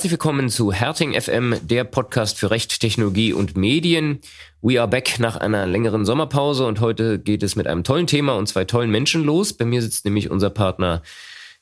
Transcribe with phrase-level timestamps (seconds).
[0.00, 4.20] Herzlich willkommen zu Herting FM, der Podcast für Recht, Technologie und Medien.
[4.62, 8.32] We are back nach einer längeren Sommerpause und heute geht es mit einem tollen Thema
[8.32, 9.52] und zwei tollen Menschen los.
[9.52, 11.02] Bei mir sitzt nämlich unser Partner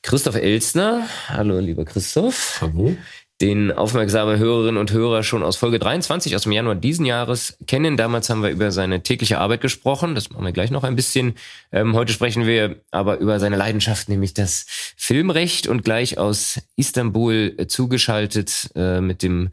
[0.03, 1.05] Christoph Elsner.
[1.27, 2.59] Hallo, lieber Christoph.
[2.61, 2.95] Hallo
[3.41, 7.95] den aufmerksame Hörerinnen und Hörer schon aus Folge 23 aus dem Januar diesen Jahres kennen.
[7.95, 10.13] Damals haben wir über seine tägliche Arbeit gesprochen.
[10.13, 11.35] Das machen wir gleich noch ein bisschen.
[11.71, 14.65] Ähm, heute sprechen wir aber über seine Leidenschaft, nämlich das
[14.97, 19.51] Filmrecht und gleich aus Istanbul zugeschaltet äh, mit dem,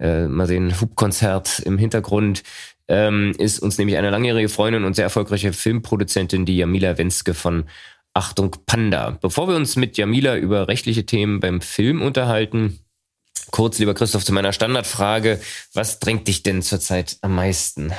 [0.00, 2.42] äh, mal sehen, Hubkonzert im Hintergrund.
[2.88, 7.64] Ähm, ist uns nämlich eine langjährige Freundin und sehr erfolgreiche Filmproduzentin, die Jamila Wenske von
[8.14, 9.16] Achtung Panda.
[9.20, 12.80] Bevor wir uns mit Jamila über rechtliche Themen beim Film unterhalten,
[13.50, 15.40] Kurz, lieber Christoph, zu meiner Standardfrage.
[15.72, 17.92] Was drängt dich denn zurzeit am meisten?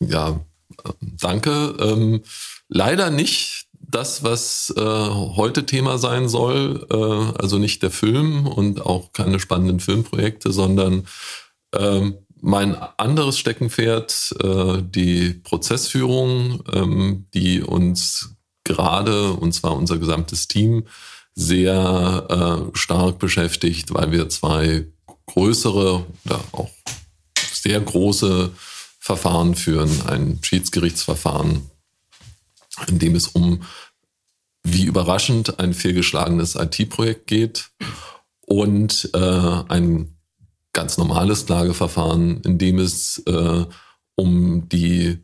[0.00, 0.40] Ja,
[1.00, 1.76] danke.
[1.80, 2.22] Ähm,
[2.68, 8.84] leider nicht das, was äh, heute Thema sein soll, äh, also nicht der Film und
[8.84, 11.06] auch keine spannenden Filmprojekte, sondern
[11.72, 20.46] äh, mein anderes Steckenpferd, äh, die Prozessführung, ähm, die uns gerade, und zwar unser gesamtes
[20.46, 20.84] Team,
[21.38, 22.26] sehr
[22.74, 24.86] äh, stark beschäftigt, weil wir zwei
[25.26, 26.70] größere oder auch
[27.52, 28.50] sehr große
[28.98, 30.02] Verfahren führen.
[30.08, 31.70] Ein Schiedsgerichtsverfahren,
[32.88, 33.62] in dem es um,
[34.64, 37.70] wie überraschend, ein fehlgeschlagenes IT-Projekt geht
[38.44, 40.18] und äh, ein
[40.72, 43.64] ganz normales Klageverfahren, in dem es äh,
[44.16, 45.18] um die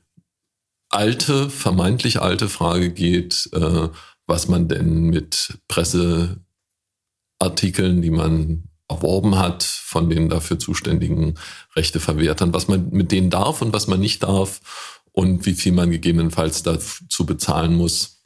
[0.91, 3.89] alte, vermeintlich alte Frage geht, äh,
[4.27, 11.35] was man denn mit Presseartikeln, die man erworben hat, von den dafür zuständigen
[11.75, 15.91] Rechteverwertern, was man mit denen darf und was man nicht darf und wie viel man
[15.91, 18.23] gegebenenfalls dazu bezahlen muss,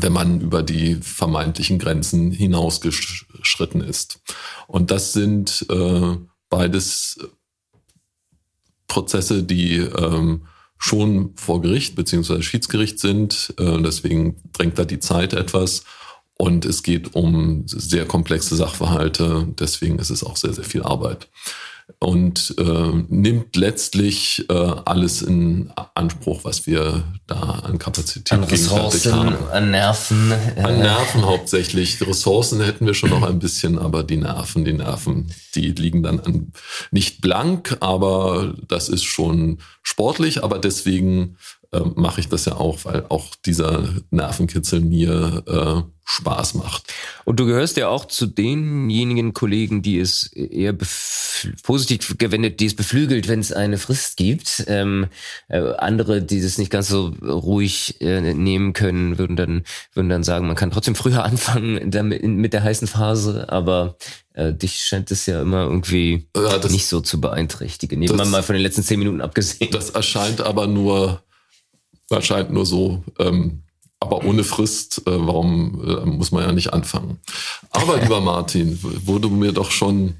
[0.00, 4.20] wenn man über die vermeintlichen Grenzen hinausgeschritten ist.
[4.66, 6.16] Und das sind äh,
[6.50, 7.18] beides
[8.86, 10.46] Prozesse, die ähm,
[10.78, 13.54] schon vor Gericht beziehungsweise Schiedsgericht sind.
[13.58, 15.84] Äh, deswegen drängt da die Zeit etwas.
[16.36, 19.48] Und es geht um sehr komplexe Sachverhalte.
[19.58, 21.28] Deswegen ist es auch sehr, sehr viel Arbeit
[22.00, 29.12] und äh, nimmt letztlich äh, alles in Anspruch, was wir da an Kapazität an Ressourcen,
[29.12, 29.48] haben.
[29.50, 30.32] An Nerven.
[30.62, 31.98] An Nerven hauptsächlich.
[31.98, 36.02] Die Ressourcen hätten wir schon noch ein bisschen, aber die Nerven, die Nerven, die liegen
[36.02, 36.52] dann an,
[36.90, 41.36] nicht blank, aber das ist schon sportlich, aber deswegen
[41.72, 46.94] äh, mache ich das ja auch, weil auch dieser Nervenkitzel mir äh, Spaß macht.
[47.26, 50.74] Und du gehörst ja auch zu denjenigen Kollegen, die es eher
[51.62, 54.64] positiv gewendet, die es beflügelt, wenn es eine Frist gibt.
[54.68, 55.08] Ähm,
[55.48, 60.24] äh, andere, die das nicht ganz so ruhig äh, nehmen können, würden dann würden dann
[60.24, 63.98] sagen, man kann trotzdem früher anfangen damit, mit der heißen Phase, aber
[64.32, 67.98] äh, dich scheint es ja immer irgendwie ja, das, nicht so zu beeinträchtigen.
[67.98, 69.70] Nehmen wir mal von den letzten zehn Minuten abgesehen.
[69.72, 71.22] Das erscheint aber nur
[72.10, 73.04] erscheint nur so.
[73.18, 73.62] Ähm,
[74.08, 77.18] aber ohne Frist, äh, warum äh, muss man ja nicht anfangen?
[77.70, 80.14] Aber lieber Martin, wo du mir doch schon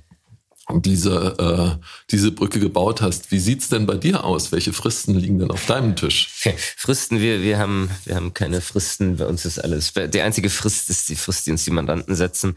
[0.75, 3.31] diese, äh, diese Brücke gebaut hast.
[3.31, 4.53] Wie sieht's denn bei dir aus?
[4.53, 6.29] Welche Fristen liegen denn auf deinem Tisch?
[6.77, 9.17] Fristen, wir, wir, haben, wir haben keine Fristen.
[9.17, 9.95] Bei uns ist alles.
[9.95, 12.55] Die einzige Frist ist die Frist, die uns die Mandanten setzen.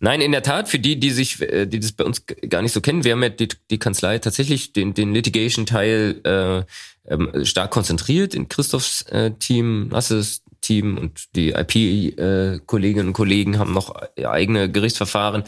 [0.00, 2.72] Nein, in der Tat, für die, die sich, äh, die das bei uns gar nicht
[2.72, 6.64] so kennen, wir haben ja die, die Kanzlei tatsächlich den, den Litigation-Teil äh,
[7.10, 13.58] ähm, stark konzentriert in Christophs äh, Team, Nasses Team und die IP-Kolleginnen äh, und Kollegen
[13.58, 15.44] haben noch eigene Gerichtsverfahren,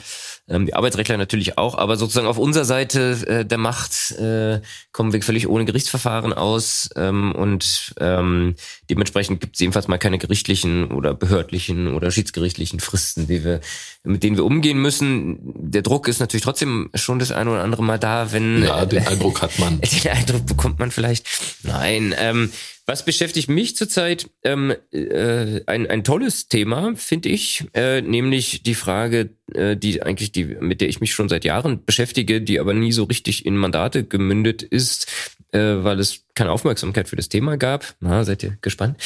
[0.49, 4.61] ähm, die Arbeitsrechtler natürlich auch, aber sozusagen auf unserer Seite äh, der Macht äh,
[4.93, 8.55] kommen wir völlig ohne Gerichtsverfahren aus ähm, und ähm,
[8.89, 13.61] dementsprechend gibt es jedenfalls mal keine gerichtlichen oder behördlichen oder schiedsgerichtlichen Fristen, die wir,
[14.05, 15.39] mit denen wir umgehen müssen.
[15.43, 18.63] Der Druck ist natürlich trotzdem schon das eine oder andere Mal da, wenn...
[18.63, 19.81] Ja, den Eindruck hat man.
[20.05, 21.27] Den Eindruck bekommt man vielleicht.
[21.63, 22.51] Nein, ähm,
[22.89, 24.31] was beschäftigt mich zurzeit?
[24.43, 30.33] Ähm, äh, ein, ein tolles Thema, finde ich, äh, nämlich die Frage, äh, die eigentlich
[30.33, 33.59] die, mit der ich mich schon seit Jahren beschäftige, die aber nie so richtig in
[33.59, 35.07] Mandate gemündet ist,
[35.53, 37.95] äh, weil es keine Aufmerksamkeit für das Thema gab.
[38.01, 38.97] Na, seid ihr gespannt?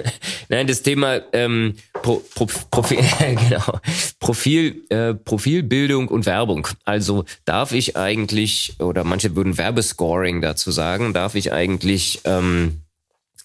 [0.50, 2.98] Nein, das Thema ähm, Pro, Pro, Profil,
[3.48, 3.80] genau,
[4.18, 6.68] Profil, äh, Profilbildung und Werbung.
[6.84, 12.82] Also darf ich eigentlich, oder manche würden Werbescoring dazu sagen, darf ich eigentlich ähm,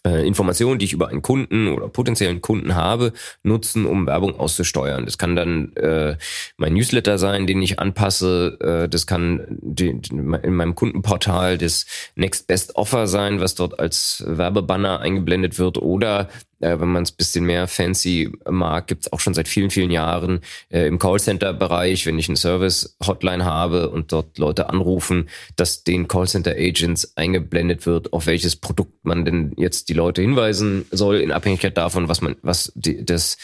[0.05, 3.11] äh, Informationen, die ich über einen Kunden oder potenziellen Kunden habe,
[3.43, 5.05] nutzen, um Werbung auszusteuern.
[5.05, 6.17] Das kann dann äh,
[6.57, 8.57] mein Newsletter sein, den ich anpasse.
[8.61, 11.85] Äh, das kann die, in meinem Kundenportal das
[12.15, 15.79] Next Best Offer sein, was dort als Werbebanner eingeblendet wird.
[15.79, 16.29] Oder
[16.59, 20.39] Äh, wenn man es bisschen mehr fancy mag, gibt's auch schon seit vielen, vielen Jahren
[20.69, 27.17] äh, im Callcenter-Bereich, wenn ich eine Service-Hotline habe und dort Leute anrufen, dass den Callcenter-Agents
[27.17, 32.07] eingeblendet wird, auf welches Produkt man denn jetzt die Leute hinweisen soll, in Abhängigkeit davon,
[32.07, 33.37] was man, was die, das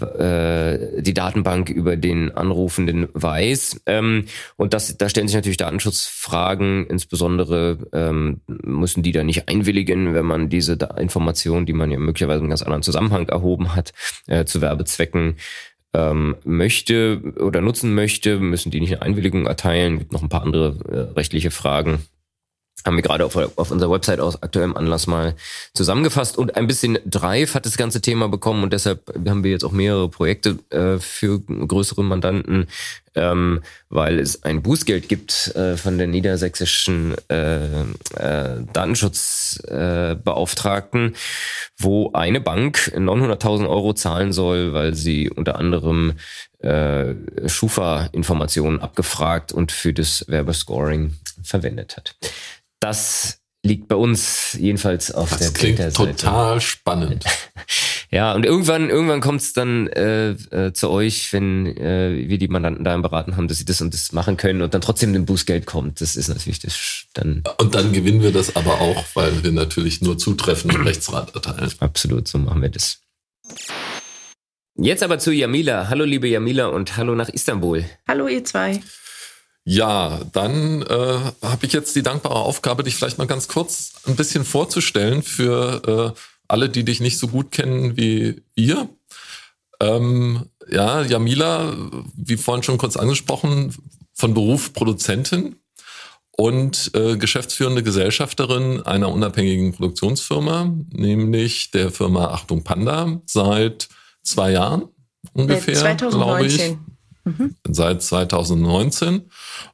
[0.00, 3.82] äh, die Datenbank über den Anrufenden weiß.
[3.86, 4.26] Ähm,
[4.56, 10.26] und das, da stellen sich natürlich Datenschutzfragen, insbesondere ähm, müssen die da nicht einwilligen, wenn
[10.26, 13.92] man diese da Informationen, die man ja möglicherweise in ganz anderen Zusammenhang erhoben hat,
[14.26, 15.36] äh, zu Werbezwecken
[15.94, 19.98] ähm, möchte oder nutzen möchte, müssen die nicht eine Einwilligung erteilen.
[19.98, 22.00] Gibt noch ein paar andere äh, rechtliche Fragen
[22.86, 25.34] haben wir gerade auf, auf unserer Website aus aktuellem Anlass mal
[25.74, 29.64] zusammengefasst und ein bisschen Drive hat das ganze Thema bekommen und deshalb haben wir jetzt
[29.64, 32.68] auch mehrere Projekte äh, für größere Mandanten,
[33.16, 37.80] ähm, weil es ein Bußgeld gibt äh, von der niedersächsischen äh,
[38.14, 41.16] äh, Datenschutzbeauftragten,
[41.78, 46.12] wo eine Bank 900.000 Euro zahlen soll, weil sie unter anderem
[46.60, 47.14] äh,
[47.46, 52.14] Schufa-Informationen abgefragt und für das Werbescoring verwendet hat.
[52.86, 55.92] Das liegt bei uns jedenfalls auf das der klingt Seite.
[55.92, 57.24] total spannend.
[58.12, 62.46] ja, und irgendwann, irgendwann kommt es dann äh, äh, zu euch, wenn äh, wir die
[62.46, 65.12] Mandanten da im Beraten haben, dass sie das und das machen können und dann trotzdem
[65.16, 66.00] ein Bußgeld kommt.
[66.00, 67.42] Das ist natürlich das dann.
[67.58, 71.72] Und dann gewinnen wir das aber auch, weil wir natürlich nur zutreffenden Rechtsrat erteilen.
[71.80, 73.00] Absolut, so machen wir das.
[74.76, 75.88] Jetzt aber zu Jamila.
[75.88, 77.84] Hallo liebe Jamila und hallo nach Istanbul.
[78.06, 78.80] Hallo ihr zwei.
[79.68, 84.14] Ja, dann äh, habe ich jetzt die dankbare Aufgabe, dich vielleicht mal ganz kurz ein
[84.14, 88.88] bisschen vorzustellen für äh, alle, die dich nicht so gut kennen wie wir.
[89.80, 91.74] Ähm, ja, Jamila,
[92.14, 93.74] wie vorhin schon kurz angesprochen,
[94.14, 95.56] von Beruf Produzentin
[96.30, 103.88] und äh, geschäftsführende Gesellschafterin einer unabhängigen Produktionsfirma, nämlich der Firma Achtung Panda, seit
[104.22, 104.84] zwei Jahren
[105.32, 106.76] ungefähr, glaube ich.
[107.26, 107.56] Mhm.
[107.68, 109.30] Seit 2019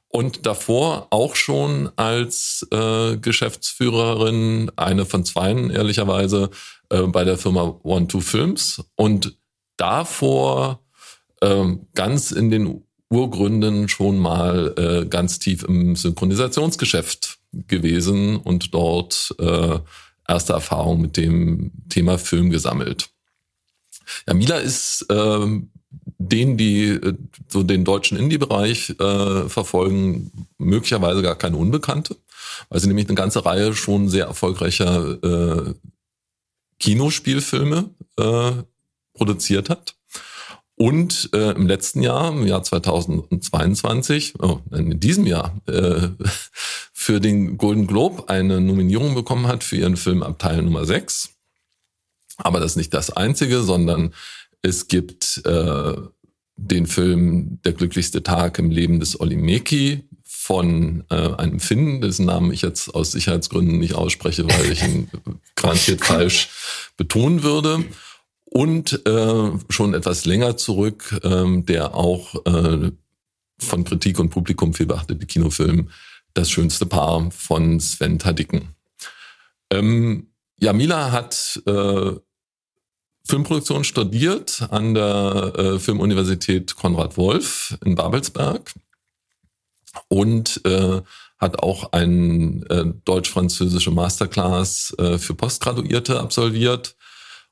[0.09, 6.51] und davor auch schon als äh, Geschäftsführerin, eine von zweien ehrlicherweise,
[6.89, 9.37] äh, bei der Firma One Two Films und
[9.77, 10.81] davor
[11.43, 11.65] äh,
[11.95, 19.79] ganz in den Urgründen schon mal äh, ganz tief im Synchronisationsgeschäft gewesen und dort äh,
[20.27, 23.11] erste Erfahrung mit dem Thema Film gesammelt.
[24.27, 25.61] Ja, Mila ist äh,
[26.29, 27.15] denen, die äh,
[27.49, 32.17] so den deutschen Indie-Bereich äh, verfolgen, möglicherweise gar keine Unbekannte,
[32.69, 35.75] weil sie nämlich eine ganze Reihe schon sehr erfolgreicher äh,
[36.79, 38.53] Kinospielfilme äh,
[39.15, 39.95] produziert hat.
[40.75, 46.09] Und äh, im letzten Jahr, im Jahr 2022, oh, in diesem Jahr, äh,
[46.93, 51.31] für den Golden Globe eine Nominierung bekommen hat für ihren Film Abteil Nummer 6.
[52.39, 54.13] Aber das ist nicht das Einzige, sondern
[54.63, 55.95] es gibt äh,
[56.57, 62.53] den Film Der glücklichste Tag im Leben des Olimeki von äh, einem Finn, dessen Namen
[62.53, 65.11] ich jetzt aus Sicherheitsgründen nicht ausspreche, weil ich ihn
[65.57, 66.49] garantiert falsch
[66.97, 67.85] betonen würde.
[68.45, 72.91] Und äh, schon etwas länger zurück, äh, der auch äh,
[73.59, 75.89] von Kritik und Publikum viel beachtete Kinofilm
[76.35, 78.75] Das schönste Paar von Sven Tadicken.
[79.71, 80.29] Ähm,
[80.59, 82.13] Jamila hat äh,
[83.33, 88.75] Filmproduktion studiert an der äh, Filmuniversität Konrad Wolf in Babelsberg
[90.09, 91.01] und äh,
[91.39, 96.95] hat auch ein äh, deutsch-französische Masterclass äh, für Postgraduierte absolviert.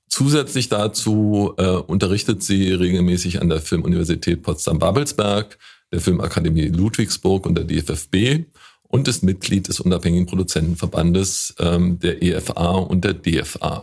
[0.07, 5.57] Zusätzlich dazu äh, unterrichtet sie regelmäßig an der Filmuniversität Potsdam-Babelsberg,
[5.91, 8.45] der Filmakademie Ludwigsburg und der DFFB
[8.83, 13.83] und ist Mitglied des unabhängigen Produzentenverbandes ähm, der EFA und der DFA.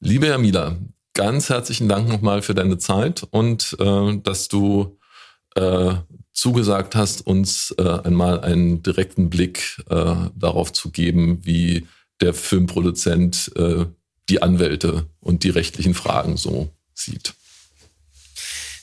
[0.00, 0.76] Liebe Jamila,
[1.18, 4.96] ganz herzlichen Dank nochmal für deine Zeit und äh, dass du
[5.56, 5.94] äh,
[6.32, 11.88] zugesagt hast, uns äh, einmal einen direkten Blick äh, darauf zu geben, wie
[12.20, 13.86] der Filmproduzent äh,
[14.28, 17.34] die Anwälte und die rechtlichen Fragen so sieht.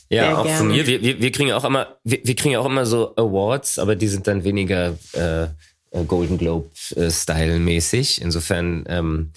[0.10, 0.58] Ja, Sehr auch gerne.
[0.58, 0.88] von mir.
[0.88, 4.10] Wir, wir, wir kriegen auch immer, wir, wir kriegen auch immer so Awards, aber die
[4.10, 5.48] sind dann weniger äh,
[6.04, 8.22] Golden Globe äh, Style mäßig.
[8.22, 9.32] Insofern ähm,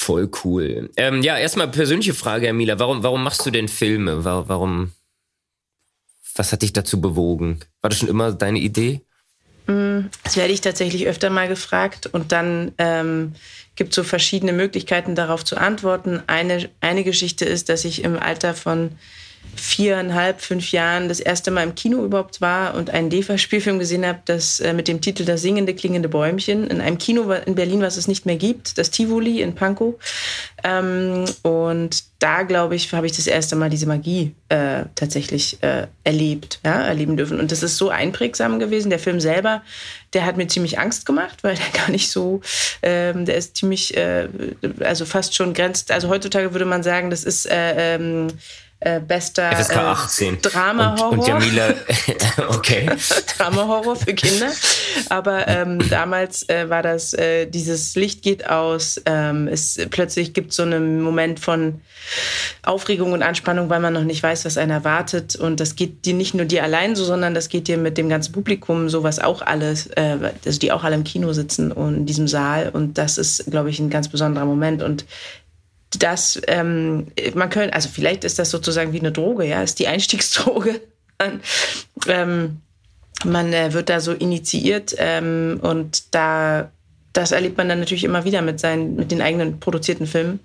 [0.00, 0.90] Voll cool.
[0.96, 2.78] Ähm, ja, erstmal persönliche Frage, Emila.
[2.78, 4.24] Warum, warum machst du denn Filme?
[4.24, 4.92] Warum,
[6.36, 7.58] was hat dich dazu bewogen?
[7.80, 9.00] War das schon immer deine Idee?
[9.66, 13.34] Mm, das werde ich tatsächlich öfter mal gefragt und dann ähm,
[13.74, 16.22] gibt es so verschiedene Möglichkeiten darauf zu antworten.
[16.28, 18.92] Eine, eine Geschichte ist, dass ich im Alter von
[19.58, 24.20] viereinhalb, fünf Jahren das erste Mal im Kino überhaupt war und einen DEFA-Spielfilm gesehen habe,
[24.24, 27.96] das äh, mit dem Titel Das singende, klingende Bäumchen in einem Kino in Berlin, was
[27.96, 29.94] es nicht mehr gibt, das Tivoli in Pankow.
[30.64, 35.86] Ähm, und da, glaube ich, habe ich das erste Mal diese Magie äh, tatsächlich äh,
[36.02, 37.38] erlebt, ja, erleben dürfen.
[37.38, 38.90] Und das ist so einprägsam gewesen.
[38.90, 39.62] Der Film selber,
[40.14, 42.40] der hat mir ziemlich Angst gemacht, weil der gar nicht so,
[42.82, 44.28] ähm, der ist ziemlich, äh,
[44.80, 45.92] also fast schon grenzt.
[45.92, 48.28] Also heutzutage würde man sagen, das ist äh, ähm,
[48.80, 50.34] äh, bester FSK 18.
[50.34, 51.12] Äh, Drama-Horror.
[51.12, 51.74] Und, und Jamila,
[52.48, 52.88] okay.
[53.36, 54.52] Drama-Horror für Kinder.
[55.08, 60.52] Aber ähm, damals äh, war das, äh, dieses Licht geht aus, ähm, es plötzlich gibt
[60.52, 61.80] so einen Moment von
[62.62, 65.34] Aufregung und Anspannung, weil man noch nicht weiß, was einen erwartet.
[65.34, 68.08] Und das geht dir nicht nur dir allein so, sondern das geht dir mit dem
[68.08, 71.96] ganzen Publikum so, was auch alles, äh, also die auch alle im Kino sitzen und
[71.96, 72.70] in diesem Saal.
[72.72, 74.84] Und das ist, glaube ich, ein ganz besonderer Moment.
[74.84, 75.04] Und
[75.98, 79.88] dass ähm, man könnte, also vielleicht ist das sozusagen wie eine Droge, ja, ist die
[79.88, 80.80] Einstiegsdroge.
[82.06, 82.60] ähm,
[83.24, 86.70] man äh, wird da so initiiert ähm, und da
[87.12, 90.40] das erlebt man dann natürlich immer wieder mit seinen, mit den eigenen produzierten Filmen.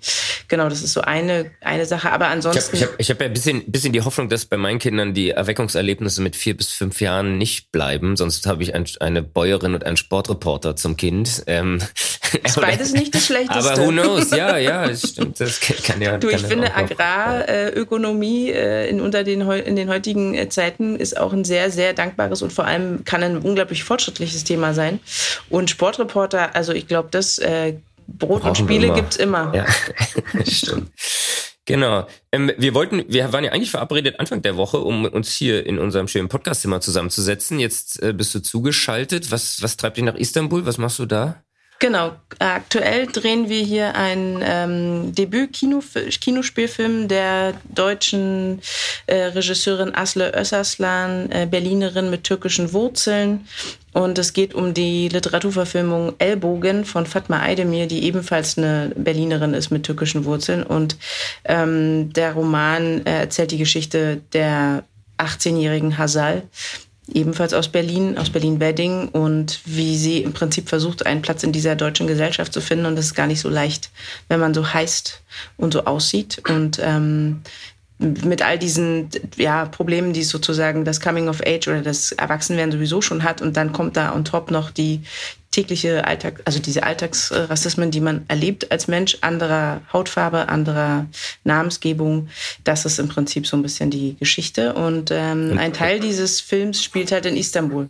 [0.48, 2.10] Genau, das ist so eine, eine Sache.
[2.10, 2.76] Aber ansonsten.
[2.76, 4.78] Ich habe ich hab, ich hab ja ein bisschen, bisschen die Hoffnung, dass bei meinen
[4.78, 8.16] Kindern die Erweckungserlebnisse mit vier bis fünf Jahren nicht bleiben.
[8.16, 11.44] Sonst habe ich ein, eine Bäuerin und einen Sportreporter zum Kind.
[11.46, 11.80] Ähm,
[12.44, 13.72] ist beides nicht das Schlechteste.
[13.72, 14.30] Aber who knows?
[14.30, 15.40] Ja, ja, das stimmt.
[15.40, 16.18] Das kann ja.
[16.18, 21.18] Du, ich kann finde, Agrarökonomie äh, in, unter den, in den heutigen äh, Zeiten ist
[21.18, 25.00] auch ein sehr, sehr dankbares und vor allem kann ein unglaublich fortschrittliches Thema sein.
[25.50, 27.74] Und Sportreporter, also ich glaube, das äh,
[28.06, 29.54] Brot Brauchen und Spiele gibt es immer.
[29.54, 29.66] Ja,
[30.46, 30.90] stimmt.
[31.66, 32.06] Genau.
[32.30, 35.78] Ähm, wir wollten, wir waren ja eigentlich verabredet Anfang der Woche, um uns hier in
[35.78, 37.58] unserem schönen Podcastzimmer zusammenzusetzen.
[37.58, 39.30] Jetzt äh, bist du zugeschaltet.
[39.30, 40.66] Was, was treibt dich nach Istanbul?
[40.66, 41.43] Was machst du da?
[41.84, 48.62] Genau, aktuell drehen wir hier einen ähm, Debüt-Kinospielfilm der deutschen
[49.06, 53.46] äh, Regisseurin Asle Ösaslan, äh, Berlinerin mit türkischen Wurzeln.
[53.92, 59.70] Und es geht um die Literaturverfilmung Ellbogen von Fatma Aydemir, die ebenfalls eine Berlinerin ist
[59.70, 60.62] mit türkischen Wurzeln.
[60.62, 60.96] Und
[61.44, 64.84] ähm, der Roman äh, erzählt die Geschichte der
[65.18, 66.44] 18-jährigen Hasal,
[67.12, 71.76] ebenfalls aus Berlin, aus Berlin-Wedding und wie sie im Prinzip versucht, einen Platz in dieser
[71.76, 72.86] deutschen Gesellschaft zu finden.
[72.86, 73.90] Und das ist gar nicht so leicht,
[74.28, 75.22] wenn man so heißt
[75.56, 76.42] und so aussieht.
[76.48, 77.42] Und ähm,
[78.04, 83.00] mit all diesen ja, Problemen, die sozusagen das Coming of Age oder das Erwachsenwerden sowieso
[83.00, 83.42] schon hat.
[83.42, 85.02] Und dann kommt da on top noch die
[85.50, 91.06] tägliche Alltag, also diese Alltagsrassismen, die man erlebt als Mensch, anderer Hautfarbe, anderer
[91.44, 92.28] Namensgebung.
[92.64, 94.74] Das ist im Prinzip so ein bisschen die Geschichte.
[94.74, 97.88] Und ähm, ein Teil dieses Films spielt halt in Istanbul.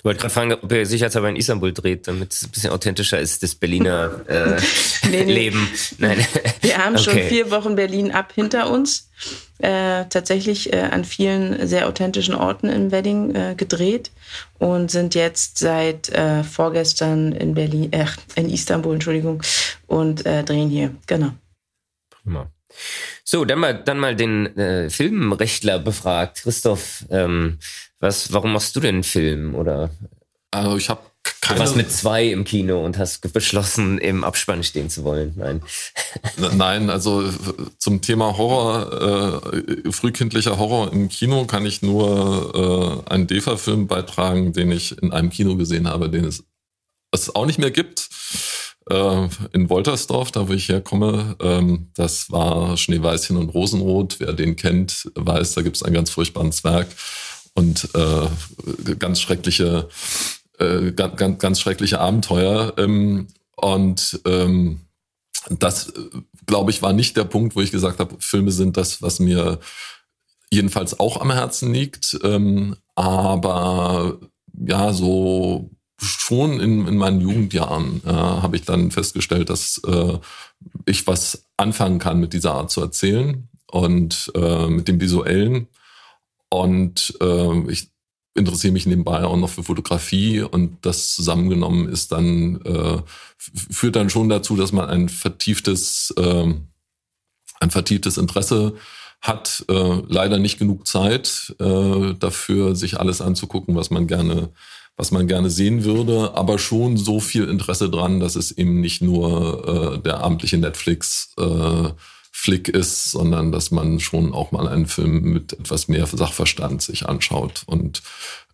[0.00, 3.20] Ich wollte gerade fragen, ob er sicherheitshalber in Istanbul dreht, damit es ein bisschen authentischer
[3.20, 4.58] ist, das Berliner äh,
[5.10, 5.32] nee, nee.
[5.32, 5.68] Leben.
[5.98, 6.24] Nein.
[6.62, 7.04] Wir haben okay.
[7.04, 9.10] schon vier Wochen Berlin ab hinter uns.
[9.58, 14.10] Äh, tatsächlich äh, an vielen sehr authentischen Orten im Wedding äh, gedreht
[14.58, 19.42] und sind jetzt seit äh, vorgestern in Berlin, äh, in Istanbul, Entschuldigung,
[19.86, 20.94] und äh, drehen hier.
[21.06, 21.32] Genau.
[22.08, 22.50] Prima.
[23.22, 26.40] So, dann mal, dann mal den äh, Filmrechtler befragt.
[26.42, 27.58] Christoph, ähm,
[28.00, 29.54] was, warum machst du denn einen Film?
[29.54, 29.90] Oder
[30.50, 31.00] also ich habe
[31.40, 31.58] keine...
[31.58, 35.34] Du warst mit zwei im Kino und hast beschlossen, im Abspann stehen zu wollen.
[35.36, 35.62] Nein.
[36.54, 37.30] Nein, also
[37.78, 44.52] zum Thema Horror, äh, frühkindlicher Horror im Kino kann ich nur äh, einen DEFA-Film beitragen,
[44.52, 46.44] den ich in einem Kino gesehen habe, den es,
[47.12, 48.08] es auch nicht mehr gibt.
[48.88, 54.20] Äh, in Woltersdorf, da wo ich herkomme, ähm, das war Schneeweißchen und Rosenrot.
[54.20, 56.88] Wer den kennt, weiß, da gibt es einen ganz furchtbaren Zwerg
[57.54, 59.88] und äh, ganz schreckliche,
[60.58, 62.74] äh, ganz, ganz schreckliche Abenteuer.
[62.78, 64.80] Ähm, und ähm,
[65.48, 65.92] das,
[66.46, 69.58] glaube ich, war nicht der Punkt, wo ich gesagt habe, Filme sind das, was mir
[70.50, 72.18] jedenfalls auch am Herzen liegt.
[72.22, 74.18] Ähm, aber
[74.66, 75.70] ja, so
[76.02, 80.18] schon in, in meinen Jugendjahren äh, habe ich dann festgestellt, dass äh,
[80.86, 85.68] ich was anfangen kann mit dieser Art zu erzählen und äh, mit dem Visuellen.
[86.50, 87.90] Und äh, ich
[88.34, 92.98] interessiere mich nebenbei auch noch für Fotografie und das zusammengenommen ist dann, äh,
[93.38, 96.54] führt dann schon dazu, dass man ein vertieftes, äh,
[97.60, 98.74] ein vertieftes Interesse
[99.20, 104.50] hat, äh, leider nicht genug Zeit äh, dafür, sich alles anzugucken, was man gerne,
[104.96, 109.02] was man gerne sehen würde, aber schon so viel Interesse dran, dass es eben nicht
[109.02, 111.90] nur äh, der abendliche Netflix äh,
[112.40, 117.06] Flick ist, sondern dass man schon auch mal einen Film mit etwas mehr Sachverstand sich
[117.06, 118.02] anschaut und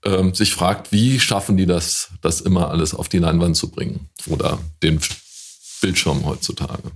[0.04, 4.08] ähm, sich fragt, wie schaffen die das, das immer alles auf die Leinwand zu bringen
[4.26, 4.98] oder den
[5.80, 6.90] Bildschirm heutzutage.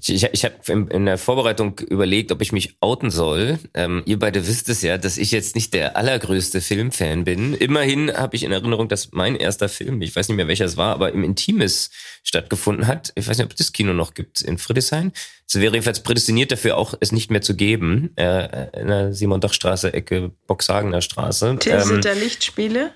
[0.00, 3.58] Ich, ich, ich habe in, in, der Vorbereitung überlegt, ob ich mich outen soll.
[3.74, 7.54] Ähm, ihr beide wisst es ja, dass ich jetzt nicht der allergrößte Filmfan bin.
[7.54, 10.76] Immerhin habe ich in Erinnerung, dass mein erster Film, ich weiß nicht mehr welcher es
[10.76, 11.90] war, aber im Intimes
[12.22, 13.12] stattgefunden hat.
[13.14, 15.12] Ich weiß nicht, ob es das Kino noch gibt in Friedrichshain.
[15.48, 18.10] Es wäre jedenfalls prädestiniert dafür, auch es nicht mehr zu geben.
[18.16, 21.58] Äh, in der Simon-Dach-Straße, Ecke Boxhagener Straße.
[21.66, 22.92] Ähm, Lichtspiele?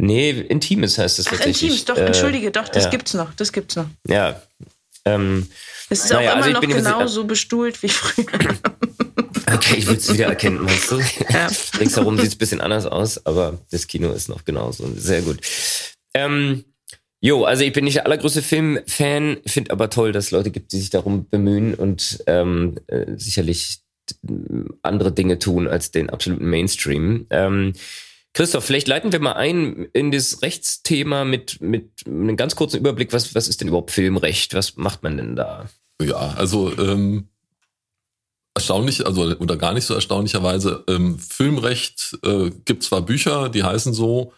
[0.00, 1.62] Nee, Intimes heißt es Ach, tatsächlich.
[1.62, 2.90] Intimes, doch, entschuldige, doch, das ja.
[2.90, 3.86] gibt's noch, das gibt's noch.
[4.06, 4.40] Ja,
[5.14, 5.48] ähm,
[5.90, 8.26] es ist naja, auch immer also noch genauso bestuhlt wie früher.
[9.50, 11.00] Okay, ich will es wieder erkennen, meinst du?
[11.30, 11.48] Ja.
[11.78, 14.92] Ringsherum sieht es ein bisschen anders aus, aber das Kino ist noch genauso.
[14.94, 15.38] Sehr gut.
[16.12, 16.64] Ähm,
[17.20, 20.72] jo, also ich bin nicht der allergrößte Filmfan, finde aber toll, dass es Leute gibt,
[20.72, 23.78] die sich darum bemühen und ähm, äh, sicherlich
[24.82, 27.26] andere Dinge tun als den absoluten Mainstream.
[27.30, 27.72] Ähm,
[28.38, 33.12] Christoph, vielleicht leiten wir mal ein in das Rechtsthema mit, mit einem ganz kurzen Überblick.
[33.12, 34.54] Was, was ist denn überhaupt Filmrecht?
[34.54, 35.68] Was macht man denn da?
[36.00, 37.26] Ja, also ähm,
[38.54, 43.92] erstaunlich, also oder gar nicht so erstaunlicherweise, ähm, Filmrecht äh, gibt zwar Bücher, die heißen
[43.92, 44.32] so,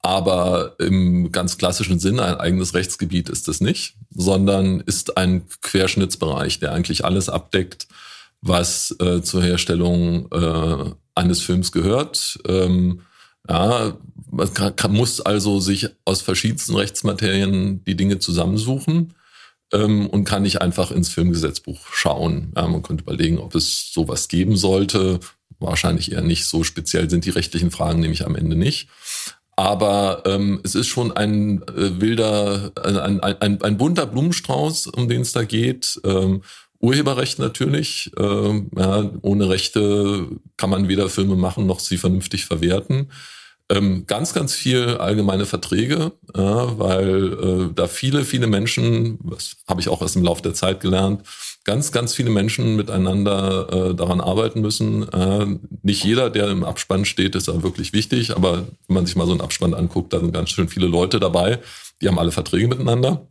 [0.00, 6.60] aber im ganz klassischen Sinne ein eigenes Rechtsgebiet ist es nicht, sondern ist ein Querschnittsbereich,
[6.60, 7.88] der eigentlich alles abdeckt,
[8.42, 12.38] was äh, zur Herstellung äh, eines Films gehört.
[12.46, 13.00] Ähm,
[13.48, 13.96] ja,
[14.30, 19.14] man kann, muss also sich aus verschiedensten Rechtsmaterien die Dinge zusammensuchen
[19.72, 22.52] ähm, und kann nicht einfach ins Filmgesetzbuch schauen.
[22.56, 25.20] Ja, man könnte überlegen, ob es sowas geben sollte.
[25.58, 26.46] Wahrscheinlich eher nicht.
[26.46, 28.88] So speziell sind die rechtlichen Fragen nämlich am Ende nicht.
[29.54, 35.08] Aber ähm, es ist schon ein äh, wilder, ein, ein, ein, ein bunter Blumenstrauß, um
[35.08, 36.00] den es da geht.
[36.04, 36.42] Ähm,
[36.82, 38.10] Urheberrecht natürlich.
[38.18, 43.08] Äh, ja, ohne Rechte kann man weder Filme machen noch sie vernünftig verwerten.
[43.70, 49.80] Ähm, ganz, ganz viel allgemeine Verträge, ja, weil äh, da viele, viele Menschen, das habe
[49.80, 51.22] ich auch erst im Laufe der Zeit gelernt,
[51.64, 55.08] ganz, ganz viele Menschen miteinander äh, daran arbeiten müssen.
[55.08, 55.46] Äh,
[55.82, 59.26] nicht jeder, der im Abspann steht, ist da wirklich wichtig, aber wenn man sich mal
[59.26, 61.60] so einen Abspann anguckt, da sind ganz schön viele Leute dabei,
[62.02, 63.26] die haben alle Verträge miteinander.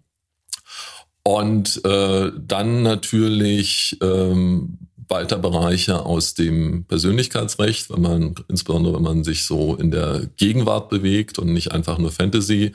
[1.24, 9.24] Und äh, dann natürlich ähm, weiter Bereiche aus dem Persönlichkeitsrecht, wenn man, insbesondere wenn man
[9.24, 12.74] sich so in der Gegenwart bewegt und nicht einfach nur Fantasy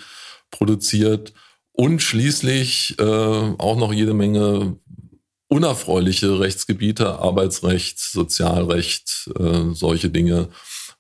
[0.51, 1.33] produziert.
[1.73, 4.77] Und schließlich äh, auch noch jede Menge
[5.49, 10.49] unerfreuliche Rechtsgebiete, Arbeitsrecht, Sozialrecht, äh, solche Dinge.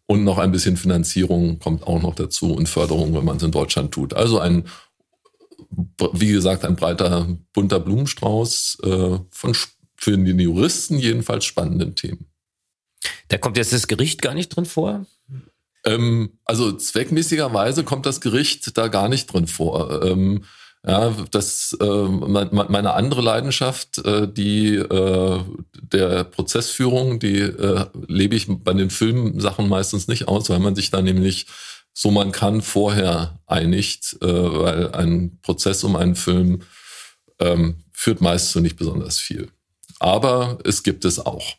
[0.06, 3.50] Und noch ein bisschen Finanzierung kommt auch noch dazu und Förderung, wenn man es in
[3.50, 4.14] Deutschland tut.
[4.14, 4.64] Also ein
[6.12, 9.57] wie gesagt, ein breiter, bunter Blumenstrauß äh, von
[9.98, 12.26] für den Juristen jedenfalls spannenden Themen.
[13.29, 15.07] Da kommt jetzt das Gericht gar nicht drin vor?
[15.85, 20.02] Ähm, also zweckmäßigerweise kommt das Gericht da gar nicht drin vor.
[20.02, 20.44] Ähm,
[20.87, 25.40] ja, das äh, meine andere Leidenschaft, äh, die äh,
[25.74, 30.90] der Prozessführung, die äh, lebe ich bei den Filmsachen meistens nicht aus, weil man sich
[30.90, 31.46] da nämlich
[31.98, 36.61] so man kann vorher einigt, äh, weil ein Prozess um einen Film
[37.40, 39.48] ähm, führt meist zu nicht besonders viel.
[39.98, 41.54] Aber es gibt es auch.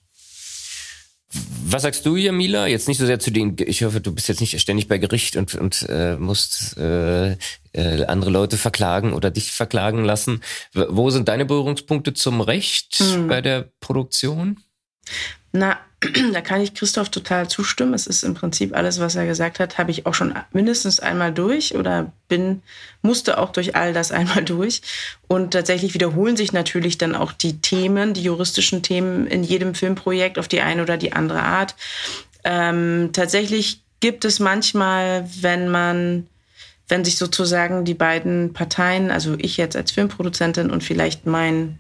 [1.66, 2.68] Was sagst du, Jamila?
[2.68, 5.38] Jetzt nicht so sehr zu den, ich hoffe, du bist jetzt nicht ständig bei Gericht
[5.38, 7.32] und, und äh, musst äh,
[7.74, 10.44] äh, andere Leute verklagen oder dich verklagen lassen.
[10.74, 13.28] Wo sind deine Berührungspunkte zum Recht hm.
[13.28, 14.60] bei der Produktion?
[15.58, 15.78] Na,
[16.34, 17.94] da kann ich Christoph total zustimmen.
[17.94, 21.34] Es ist im Prinzip alles, was er gesagt hat, habe ich auch schon mindestens einmal
[21.34, 22.62] durch oder bin,
[23.02, 24.82] musste auch durch all das einmal durch.
[25.28, 30.38] Und tatsächlich wiederholen sich natürlich dann auch die Themen, die juristischen Themen in jedem Filmprojekt
[30.38, 31.76] auf die eine oder die andere Art.
[32.44, 36.28] Ähm, tatsächlich gibt es manchmal, wenn man
[36.90, 41.80] wenn sich sozusagen die beiden Parteien, also ich jetzt als Filmproduzentin und vielleicht mein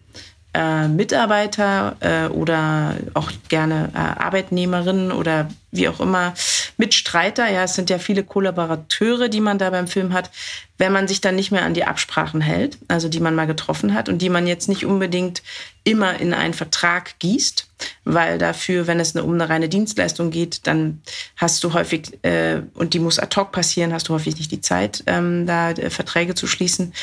[0.58, 6.34] äh, Mitarbeiter äh, oder auch gerne äh, Arbeitnehmerinnen oder wie auch immer
[6.78, 7.50] Mitstreiter.
[7.50, 10.30] Ja, es sind ja viele Kollaborateure, die man da beim Film hat,
[10.78, 13.94] wenn man sich dann nicht mehr an die Absprachen hält, also die man mal getroffen
[13.94, 15.42] hat und die man jetzt nicht unbedingt
[15.84, 17.66] immer in einen Vertrag gießt,
[18.04, 21.02] weil dafür, wenn es um eine reine Dienstleistung geht, dann
[21.38, 24.60] hast du häufig, äh, und die muss ad hoc passieren, hast du häufig nicht die
[24.60, 26.94] Zeit, ähm, da äh, Verträge zu schließen.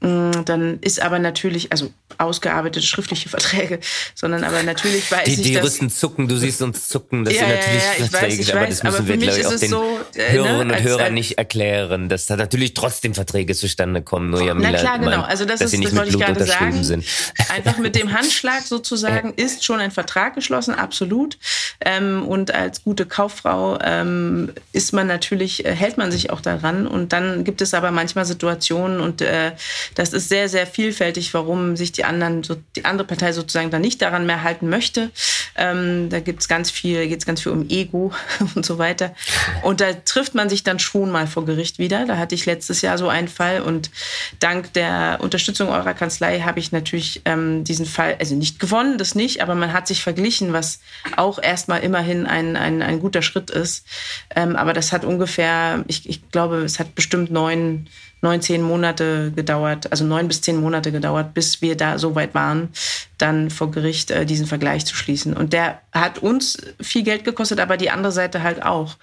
[0.00, 3.78] Mm, dann ist aber natürlich, also ausgearbeitete schriftliche Verträge,
[4.14, 7.40] sondern aber natürlich weiß die, ich, Die Juristen zucken, du siehst uns zucken, das ja,
[7.40, 9.56] sind natürlich ja, ja, Verträge, weiß, aber weiß, das müssen aber wir, glaube ich, auch
[9.56, 14.02] den so, äh, Hörerinnen ne, und Hörern nicht erklären, dass da natürlich trotzdem Verträge zustande
[14.02, 16.84] kommen, nur Jamila Na klar, genau, also das ist, das wollte ich gerade sagen.
[16.84, 17.04] Sind.
[17.54, 21.38] Einfach mit dem Handschlag sozusagen ist schon ein Vertrag geschlossen, absolut.
[21.80, 26.86] Ähm, und als gute Kauffrau ähm, ist man natürlich, äh, hält man sich auch daran.
[26.86, 29.52] Und dann gibt es aber manchmal Situationen und äh,
[29.94, 33.82] das ist sehr, sehr vielfältig, warum sich die anderen, so, die andere Partei sozusagen dann
[33.82, 35.10] nicht daran mehr halten möchte.
[35.56, 38.01] Ähm, da gibt es ganz viel, geht es ganz viel um Ego
[38.54, 39.14] und so weiter.
[39.62, 42.06] Und da trifft man sich dann schon mal vor Gericht wieder.
[42.06, 43.90] Da hatte ich letztes Jahr so einen Fall und
[44.40, 49.14] dank der Unterstützung eurer Kanzlei habe ich natürlich ähm, diesen Fall, also nicht gewonnen, das
[49.14, 50.80] nicht, aber man hat sich verglichen, was
[51.16, 53.86] auch erstmal immerhin ein, ein, ein guter Schritt ist.
[54.34, 57.86] Ähm, aber das hat ungefähr, ich, ich glaube, es hat bestimmt neun
[58.22, 62.34] neun, zehn Monate gedauert, also neun bis zehn Monate gedauert, bis wir da so weit
[62.34, 62.70] waren,
[63.18, 65.34] dann vor Gericht äh, diesen Vergleich zu schließen.
[65.34, 68.96] Und der hat uns viel Geld gekostet, aber die andere Seite halt auch.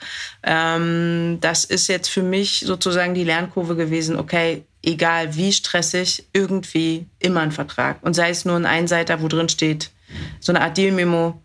[0.44, 7.06] Ähm, das ist jetzt für mich sozusagen die Lernkurve gewesen, okay, egal wie stressig, irgendwie
[7.20, 7.98] immer ein Vertrag.
[8.02, 9.92] Und sei es nur ein Einseiter, wo drin steht,
[10.40, 11.42] so eine Art Deal-Memo,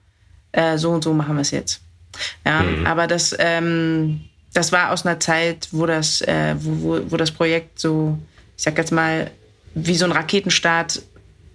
[0.52, 1.80] äh, so und so machen wir es jetzt.
[2.46, 2.86] Ja, mhm.
[2.86, 4.20] aber das, ähm,
[4.54, 8.18] das war aus einer Zeit, wo das, äh, wo, wo, wo das Projekt so,
[8.56, 9.30] ich sag jetzt mal,
[9.74, 11.02] wie so ein Raketenstart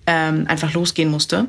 [0.05, 1.47] ähm, einfach losgehen musste.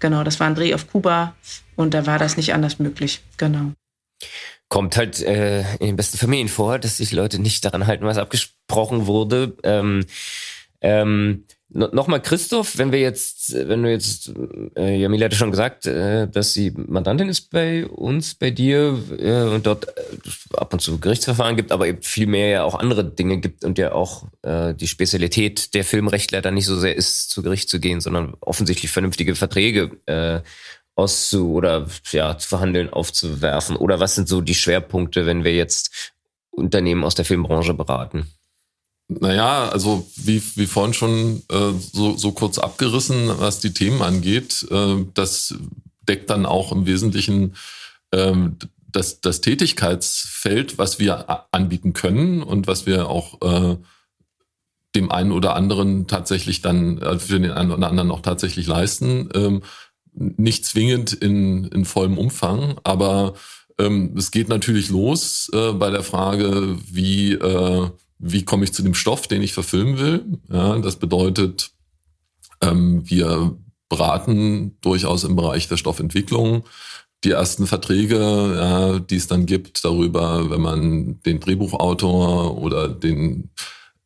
[0.00, 1.34] Genau, das war ein Dreh auf Kuba
[1.76, 3.20] und da war das nicht anders möglich.
[3.36, 3.72] Genau.
[4.68, 8.18] Kommt halt äh, in den besten Familien vor, dass sich Leute nicht daran halten, was
[8.18, 9.56] abgesprochen wurde.
[9.62, 10.04] Ähm,
[10.80, 14.32] ähm, Nochmal Christoph, wenn wir jetzt, wenn du jetzt,
[14.74, 19.42] äh, Jamila hatte schon gesagt, äh, dass sie Mandantin ist bei uns, bei dir äh,
[19.42, 23.04] und dort äh, ab und zu Gerichtsverfahren gibt, aber eben viel mehr ja auch andere
[23.04, 27.28] Dinge gibt und ja auch äh, die Spezialität der Filmrechtler dann nicht so sehr ist,
[27.28, 30.40] zu Gericht zu gehen, sondern offensichtlich vernünftige Verträge äh,
[30.94, 33.76] auszu oder ja zu verhandeln, aufzuwerfen.
[33.76, 36.14] Oder was sind so die Schwerpunkte, wenn wir jetzt
[36.50, 38.26] Unternehmen aus der Filmbranche beraten?
[39.08, 44.66] Naja, also wie, wie vorhin schon äh, so, so kurz abgerissen, was die Themen angeht,
[44.70, 45.54] äh, das
[46.06, 47.54] deckt dann auch im Wesentlichen
[48.12, 48.56] ähm,
[48.90, 53.76] das, das Tätigkeitsfeld, was wir anbieten können und was wir auch äh,
[54.94, 59.30] dem einen oder anderen tatsächlich dann, äh, für den einen oder anderen auch tatsächlich leisten.
[59.34, 59.62] Ähm,
[60.12, 63.34] nicht zwingend in, in vollem Umfang, aber
[63.78, 68.82] ähm, es geht natürlich los äh, bei der Frage, wie äh, wie komme ich zu
[68.82, 70.24] dem Stoff, den ich verfilmen will.
[70.50, 71.70] Ja, das bedeutet,
[72.60, 73.56] ähm, wir
[73.88, 76.64] beraten durchaus im Bereich der Stoffentwicklung
[77.24, 83.50] die ersten Verträge, ja, die es dann gibt, darüber, wenn man den Drehbuchautor oder den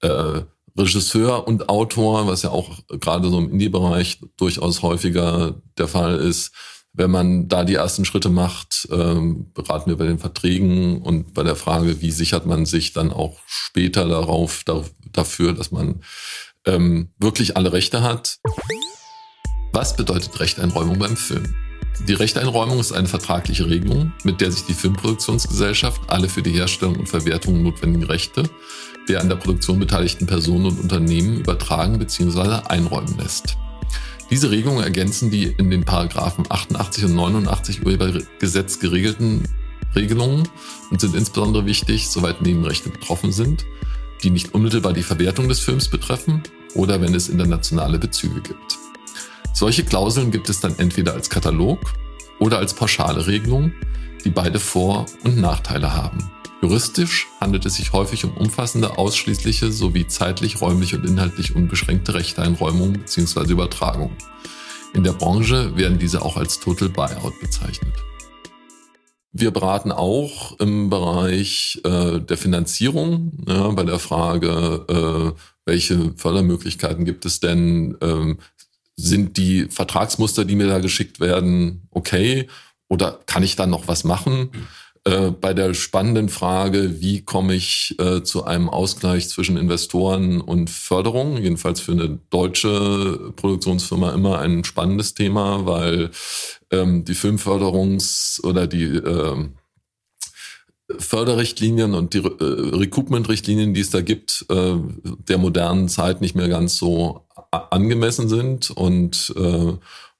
[0.00, 0.42] äh,
[0.78, 6.52] Regisseur und Autor, was ja auch gerade so im Indie-Bereich durchaus häufiger der Fall ist,
[6.92, 11.42] wenn man da die ersten Schritte macht, ähm, beraten wir bei den Verträgen und bei
[11.42, 16.02] der Frage, wie sichert man sich dann auch später darauf, da, dafür, dass man
[16.66, 18.38] ähm, wirklich alle Rechte hat.
[19.72, 21.54] Was bedeutet Rechteinräumung beim Film?
[22.08, 26.96] Die Rechteinräumung ist eine vertragliche Regelung, mit der sich die Filmproduktionsgesellschaft alle für die Herstellung
[26.96, 28.44] und Verwertung notwendigen Rechte
[29.08, 32.66] der an der Produktion beteiligten Personen und Unternehmen übertragen bzw.
[32.68, 33.56] einräumen lässt.
[34.32, 39.46] Diese Regelungen ergänzen die in den Paragraphen 88 und 89 Urhebergesetz geregelten
[39.94, 40.48] Regelungen
[40.90, 43.66] und sind insbesondere wichtig, soweit Nebenrechte betroffen sind,
[44.22, 46.42] die nicht unmittelbar die Verwertung des Films betreffen
[46.74, 48.78] oder wenn es internationale Bezüge gibt.
[49.52, 51.92] Solche Klauseln gibt es dann entweder als Katalog
[52.40, 53.74] oder als pauschale Regelung,
[54.24, 56.30] die beide Vor- und Nachteile haben.
[56.62, 62.92] Juristisch handelt es sich häufig um umfassende, ausschließliche sowie zeitlich, räumlich und inhaltlich unbeschränkte Rechteinräumung
[62.92, 63.50] bzw.
[63.50, 64.16] Übertragung.
[64.94, 67.92] In der Branche werden diese auch als Total Buyout bezeichnet.
[69.32, 77.04] Wir beraten auch im Bereich äh, der Finanzierung, ja, bei der Frage, äh, welche Fördermöglichkeiten
[77.04, 77.96] gibt es denn?
[78.00, 78.38] Ähm,
[78.94, 82.46] sind die Vertragsmuster, die mir da geschickt werden, okay?
[82.88, 84.50] Oder kann ich da noch was machen?
[85.04, 90.70] Äh, bei der spannenden Frage, wie komme ich äh, zu einem Ausgleich zwischen Investoren und
[90.70, 96.10] Förderung, jedenfalls für eine deutsche Produktionsfirma immer ein spannendes Thema, weil
[96.70, 99.48] ähm, die Filmförderungs- oder die äh,
[100.98, 104.74] Förderrichtlinien und die äh, Recoupment-Richtlinien, die es da gibt, äh,
[105.28, 108.70] der modernen Zeit nicht mehr ganz so angemessen sind.
[108.70, 109.72] Und äh,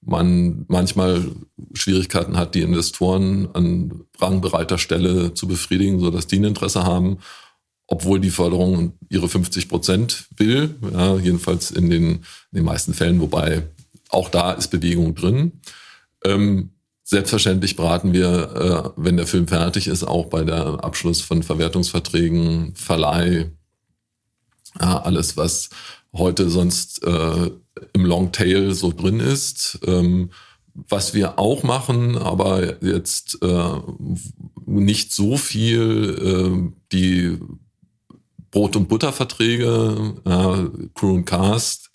[0.05, 1.31] man manchmal
[1.75, 7.19] Schwierigkeiten hat, die Investoren an rangbereiter Stelle zu befriedigen, so dass die ein Interesse haben,
[7.87, 13.21] obwohl die Förderung ihre 50 Prozent will, ja, jedenfalls in den, in den meisten Fällen,
[13.21, 13.63] wobei
[14.09, 15.61] auch da ist Bewegung drin.
[16.25, 16.71] Ähm,
[17.05, 22.75] selbstverständlich beraten wir, äh, wenn der Film fertig ist, auch bei der Abschluss von Verwertungsverträgen,
[22.75, 23.51] Verleih,
[24.81, 25.71] ja, alles, was
[26.13, 27.51] heute sonst äh,
[27.93, 29.79] im Longtail so drin ist.
[29.87, 30.31] Ähm,
[30.75, 33.81] was wir auch machen, aber jetzt äh,
[34.65, 37.39] nicht so viel, äh, die
[38.51, 41.91] Brot- und Butterverträge, äh, Crew und Cast.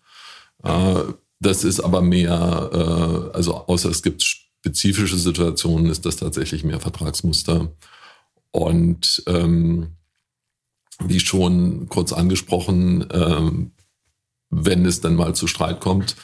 [0.63, 0.95] Äh,
[1.39, 6.79] das ist aber mehr, äh, also außer es gibt spezifische Situationen, ist das tatsächlich mehr
[6.79, 7.71] Vertragsmuster.
[8.51, 9.97] Und ähm,
[10.99, 13.71] wie schon kurz angesprochen, ähm,
[14.49, 16.15] wenn es dann mal zu Streit kommt,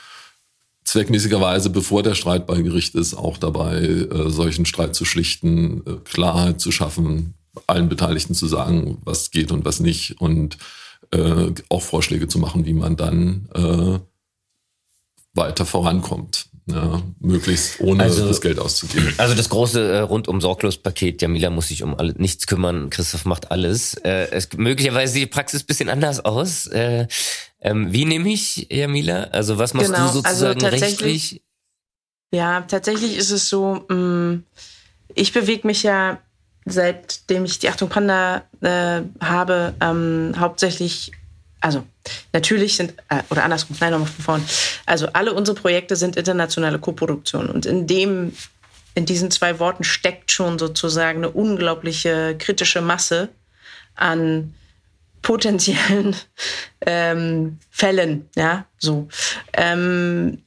[0.85, 5.95] zweckmäßigerweise, bevor der Streit bei Gericht ist, auch dabei, äh, solchen Streit zu schlichten, äh,
[6.03, 7.33] Klarheit zu schaffen,
[7.67, 10.57] allen Beteiligten zu sagen, was geht und was nicht und
[11.11, 13.99] äh, auch Vorschläge zu machen, wie man dann äh,
[15.33, 16.47] weiter vorankommt.
[16.65, 19.13] Ja, möglichst ohne also, das Geld auszugeben.
[19.17, 23.25] Also das große äh, rundum sorglos Paket, Jamila muss sich um alle, nichts kümmern, Christoph
[23.25, 23.95] macht alles.
[23.95, 26.67] Äh, es, möglicherweise sieht die Praxis bisschen anders aus.
[26.67, 27.07] Äh,
[27.63, 29.23] ähm, wie nehme ich, Jamila?
[29.31, 31.41] Also was machst genau, du also sozusagen also rechtlich?
[32.31, 34.43] Ja, tatsächlich ist es so, mm,
[35.15, 36.19] ich bewege mich ja
[36.65, 41.11] seitdem ich die Achtung Panda äh, habe, ähm, hauptsächlich,
[41.59, 41.83] also
[42.31, 44.45] natürlich sind, äh, oder andersrum, nein, nochmal von vorn.
[44.85, 48.33] Also alle unsere Projekte sind internationale Koproduktionen und in dem,
[48.95, 53.29] in diesen zwei Worten steckt schon sozusagen eine unglaubliche kritische Masse
[53.95, 54.53] an
[55.23, 56.15] potenziellen
[56.85, 59.07] ähm, Fällen, ja, so.
[59.53, 60.43] Ähm,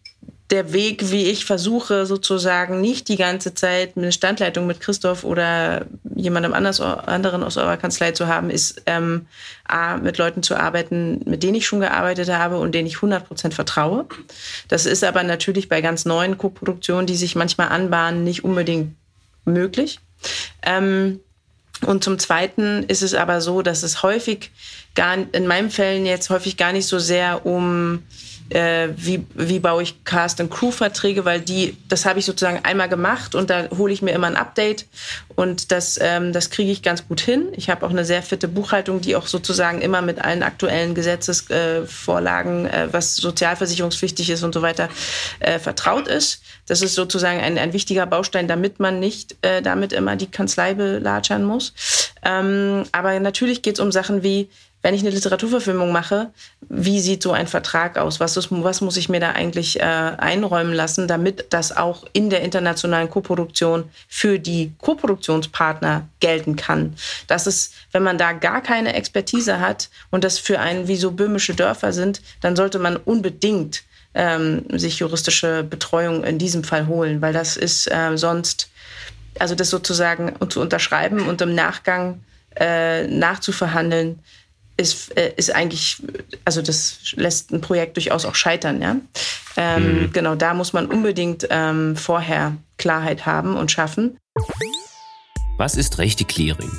[0.50, 5.86] der Weg, wie ich versuche, sozusagen nicht die ganze Zeit eine Standleitung mit Christoph oder
[6.14, 9.26] jemandem anders, anderen aus eurer Kanzlei zu haben, ist ähm,
[9.66, 13.54] A, mit Leuten zu arbeiten, mit denen ich schon gearbeitet habe und denen ich 100%
[13.54, 14.06] vertraue.
[14.68, 18.94] Das ist aber natürlich bei ganz neuen Koproduktionen, die sich manchmal anbahnen, nicht unbedingt
[19.44, 19.98] möglich.
[20.62, 21.20] Ähm,
[21.84, 24.50] und zum Zweiten ist es aber so, dass es häufig
[24.94, 28.02] gar, in meinen Fällen jetzt häufig gar nicht so sehr um
[28.50, 32.88] äh, wie, wie baue ich Cast- und Crew-Verträge, weil die, das habe ich sozusagen einmal
[32.88, 34.86] gemacht und da hole ich mir immer ein Update
[35.34, 37.48] und das, ähm, das kriege ich ganz gut hin.
[37.52, 42.66] Ich habe auch eine sehr fitte Buchhaltung, die auch sozusagen immer mit allen aktuellen Gesetzesvorlagen,
[42.66, 44.88] äh, äh, was sozialversicherungspflichtig ist und so weiter,
[45.40, 46.42] äh, vertraut ist.
[46.66, 50.74] Das ist sozusagen ein, ein wichtiger Baustein, damit man nicht äh, damit immer die Kanzlei
[50.74, 51.74] belatschern muss.
[52.22, 54.48] Ähm, aber natürlich geht es um Sachen wie,
[54.86, 56.30] wenn ich eine Literaturverfilmung mache,
[56.68, 58.20] wie sieht so ein Vertrag aus?
[58.20, 62.30] Was, ist, was muss ich mir da eigentlich äh, einräumen lassen, damit das auch in
[62.30, 66.94] der internationalen Koproduktion für die Koproduktionspartner gelten kann?
[67.26, 71.10] Das ist, wenn man da gar keine Expertise hat und das für einen wie so
[71.10, 73.82] böhmische Dörfer sind, dann sollte man unbedingt
[74.14, 78.70] ähm, sich juristische Betreuung in diesem Fall holen, weil das ist äh, sonst,
[79.40, 82.20] also das sozusagen zu unterschreiben und im Nachgang
[82.54, 84.20] äh, nachzuverhandeln,
[84.76, 86.02] ist, äh, ist eigentlich,
[86.44, 88.96] also das lässt ein Projekt durchaus auch scheitern, ja.
[89.56, 90.12] Ähm, mhm.
[90.12, 94.18] Genau, da muss man unbedingt ähm, vorher Klarheit haben und schaffen.
[95.56, 96.70] Was ist rechte Clearing?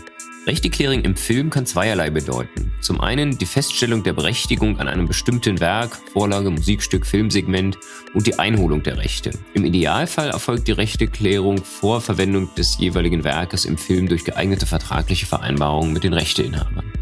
[0.46, 2.72] Rechte Clearing im Film kann zweierlei bedeuten.
[2.80, 7.78] Zum einen die Feststellung der Berechtigung an einem bestimmten Werk, Vorlage, Musikstück, Filmsegment
[8.14, 9.32] und die Einholung der Rechte.
[9.54, 15.26] Im Idealfall erfolgt die Rechteklärung vor Verwendung des jeweiligen Werkes im Film durch geeignete vertragliche
[15.26, 16.94] Vereinbarungen mit den Rechteinhabern.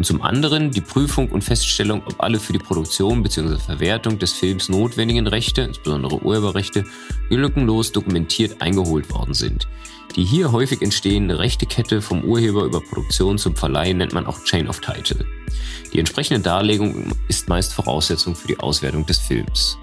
[0.00, 3.58] Und zum anderen die Prüfung und Feststellung, ob alle für die Produktion bzw.
[3.58, 6.86] Verwertung des Films notwendigen Rechte, insbesondere Urheberrechte,
[7.28, 9.68] lückenlos dokumentiert eingeholt worden sind.
[10.16, 14.68] Die hier häufig entstehende Rechtekette vom Urheber über Produktion zum Verleih nennt man auch Chain
[14.68, 15.26] of Title.
[15.92, 19.76] Die entsprechende Darlegung ist meist Voraussetzung für die Auswertung des Films.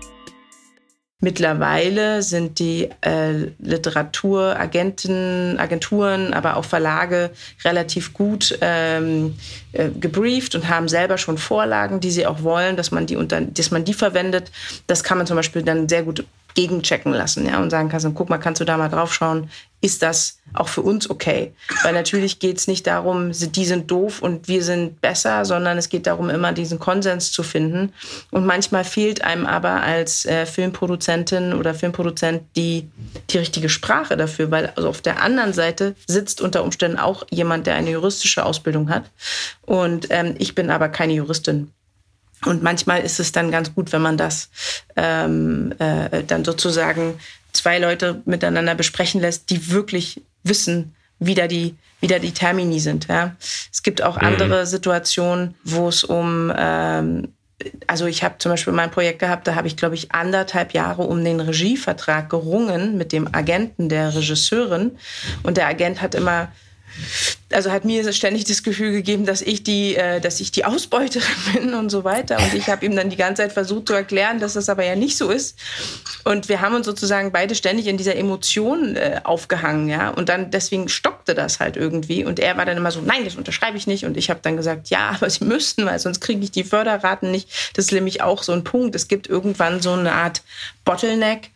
[1.20, 7.32] Mittlerweile sind die äh, Literaturagenten, Agenturen, aber auch Verlage
[7.66, 9.36] relativ gut ähm,
[9.72, 13.42] äh, gebrieft und haben selber schon Vorlagen, die sie auch wollen, dass man die unter,
[13.42, 14.52] dass man die verwendet.
[14.86, 16.24] Das kann man zum Beispiel dann sehr gut
[16.58, 20.02] gegenchecken lassen, ja, und sagen kannst, guck mal, kannst du da mal drauf schauen, ist
[20.02, 21.54] das auch für uns okay?
[21.84, 25.90] Weil natürlich geht es nicht darum, die sind doof und wir sind besser, sondern es
[25.90, 27.94] geht darum, immer diesen Konsens zu finden.
[28.32, 32.90] Und manchmal fehlt einem aber als äh, Filmproduzentin oder Filmproduzent die,
[33.30, 37.68] die richtige Sprache dafür, weil also auf der anderen Seite sitzt unter Umständen auch jemand,
[37.68, 39.04] der eine juristische Ausbildung hat.
[39.62, 41.72] Und ähm, ich bin aber keine Juristin.
[42.46, 44.50] Und manchmal ist es dann ganz gut, wenn man das
[44.96, 47.20] ähm, äh, dann sozusagen
[47.52, 52.80] zwei Leute miteinander besprechen lässt, die wirklich wissen, wie da die, wie da die Termini
[52.80, 53.08] sind.
[53.08, 53.36] Ja.
[53.72, 54.28] Es gibt auch mhm.
[54.28, 57.30] andere Situationen, wo es um, ähm,
[57.88, 61.04] also ich habe zum Beispiel mein Projekt gehabt, da habe ich, glaube ich, anderthalb Jahre
[61.04, 64.92] um den Regievertrag gerungen mit dem Agenten der Regisseurin.
[65.42, 66.50] Und der Agent hat immer
[67.52, 71.28] also hat mir ständig das Gefühl gegeben, dass ich die, äh, dass ich die Ausbeuterin
[71.54, 72.38] bin und so weiter.
[72.38, 74.96] Und ich habe ihm dann die ganze Zeit versucht zu erklären, dass das aber ja
[74.96, 75.58] nicht so ist.
[76.26, 80.10] Und wir haben uns sozusagen beide ständig in dieser Emotion äh, aufgehangen, ja.
[80.10, 82.26] Und dann deswegen stockte das halt irgendwie.
[82.26, 84.06] Und er war dann immer so, nein, das unterschreibe ich nicht.
[84.06, 87.32] Und ich habe dann gesagt, ja, aber sie müssten, weil sonst kriege ich die Förderraten
[87.32, 87.50] nicht.
[87.76, 88.94] Das ist nämlich auch so ein Punkt.
[88.96, 90.42] Es gibt irgendwann so eine Art
[90.84, 91.52] Bottleneck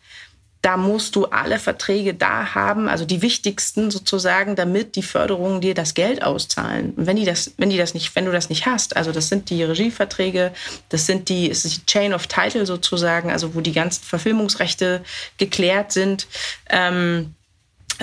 [0.62, 5.74] da musst du alle Verträge da haben, also die wichtigsten sozusagen, damit die Förderungen dir
[5.74, 6.92] das Geld auszahlen.
[6.92, 9.28] Und wenn die das, wenn die das nicht, wenn du das nicht hast, also das
[9.28, 10.52] sind die Regieverträge,
[10.88, 15.02] das sind die, es ist die Chain of Title sozusagen, also wo die ganzen Verfilmungsrechte
[15.36, 16.28] geklärt sind.
[16.70, 17.34] Ähm,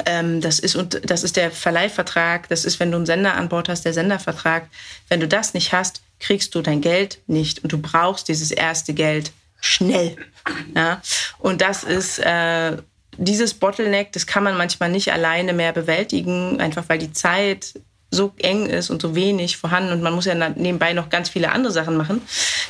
[0.06, 3.48] ähm, das ist und das ist der Verleihvertrag, das ist, wenn du einen Sender an
[3.48, 4.67] Bord hast, der Sendervertrag.
[5.08, 8.93] Wenn du das nicht hast, kriegst du dein Geld nicht und du brauchst dieses erste
[8.93, 10.15] Geld schnell.
[10.76, 11.02] Ja?
[11.38, 12.78] Und das ist äh,
[13.17, 17.74] dieses Bottleneck, das kann man manchmal nicht alleine mehr bewältigen, einfach weil die Zeit
[18.12, 21.52] so eng ist und so wenig vorhanden und man muss ja nebenbei noch ganz viele
[21.52, 22.22] andere Sachen machen.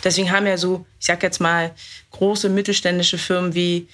[0.04, 1.71] Deswegen haben ja so, ich sag jetzt mal,
[2.12, 3.88] große mittelständische Firmen wie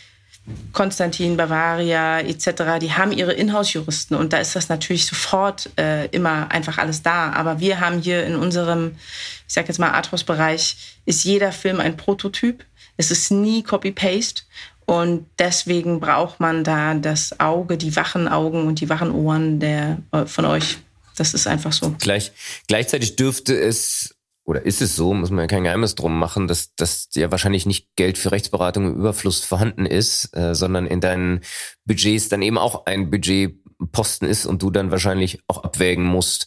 [0.74, 6.52] Konstantin, Bavaria etc., die haben ihre Inhouse-Juristen und da ist das natürlich sofort äh, immer
[6.52, 7.32] einfach alles da.
[7.32, 8.96] Aber wir haben hier in unserem,
[9.48, 12.64] ich sag jetzt mal, Arthouse-Bereich, ist jeder Film ein Prototyp.
[12.98, 14.44] Es ist nie Copy-Paste.
[14.86, 19.98] Und deswegen braucht man da das Auge, die wachen Augen und die wachen Ohren der,
[20.12, 20.78] äh, von euch.
[21.16, 21.96] Das ist einfach so.
[22.00, 22.32] Gleich,
[22.68, 26.76] gleichzeitig dürfte es oder ist es so, muss man ja kein Geheimnis drum machen, dass,
[26.76, 31.42] dass ja wahrscheinlich nicht Geld für Rechtsberatung im Überfluss vorhanden ist, äh, sondern in deinen
[31.86, 36.46] Budgets dann eben auch ein Budgetposten ist und du dann wahrscheinlich auch abwägen musst,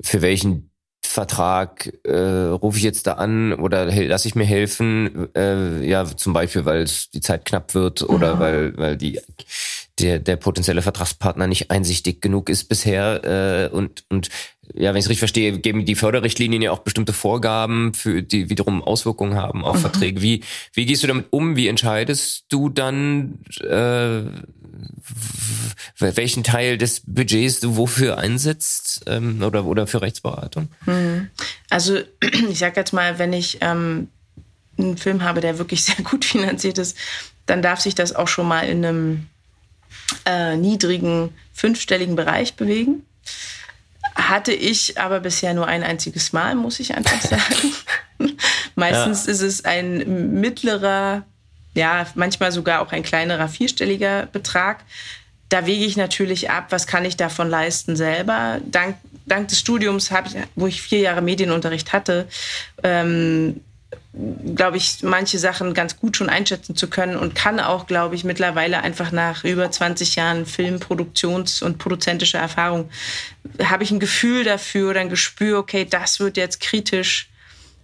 [0.00, 0.70] für welchen
[1.16, 6.34] Vertrag äh, rufe ich jetzt da an oder lasse ich mir helfen, äh, ja zum
[6.34, 8.40] Beispiel, weil es die Zeit knapp wird oder mhm.
[8.40, 9.18] weil weil die
[9.98, 14.28] der der potenzielle Vertragspartner nicht einsichtig genug ist bisher äh, und und
[14.74, 18.50] ja, wenn ich es richtig verstehe, geben die Förderrichtlinien ja auch bestimmte Vorgaben, für die
[18.50, 19.80] wiederum Auswirkungen haben auf mhm.
[19.80, 20.22] Verträge.
[20.22, 21.56] Wie, wie gehst du damit um?
[21.56, 24.22] Wie entscheidest du dann, äh,
[25.98, 30.68] welchen Teil des Budgets du wofür einsetzt ähm, oder, oder für Rechtsberatung?
[30.84, 31.30] Mhm.
[31.70, 31.98] Also
[32.50, 34.08] ich sag jetzt mal, wenn ich ähm,
[34.78, 36.96] einen Film habe, der wirklich sehr gut finanziert ist,
[37.46, 39.26] dann darf sich das auch schon mal in einem
[40.24, 43.04] äh, niedrigen fünfstelligen Bereich bewegen.
[44.14, 47.74] Hatte ich aber bisher nur ein einziges Mal, muss ich einfach sagen.
[48.74, 49.32] Meistens ja.
[49.32, 51.24] ist es ein mittlerer,
[51.74, 54.84] ja, manchmal sogar auch ein kleinerer vierstelliger Betrag.
[55.48, 58.60] Da wege ich natürlich ab, was kann ich davon leisten selber.
[58.64, 62.28] Dank, dank des Studiums, ich, wo ich vier Jahre Medienunterricht hatte,
[62.82, 63.60] ähm,
[64.54, 68.24] glaube ich, manche Sachen ganz gut schon einschätzen zu können und kann auch, glaube ich,
[68.24, 72.88] mittlerweile einfach nach über 20 Jahren Filmproduktions- und produzentischer Erfahrung,
[73.62, 77.28] habe ich ein Gefühl dafür oder ein Gespür, okay, das wird jetzt kritisch.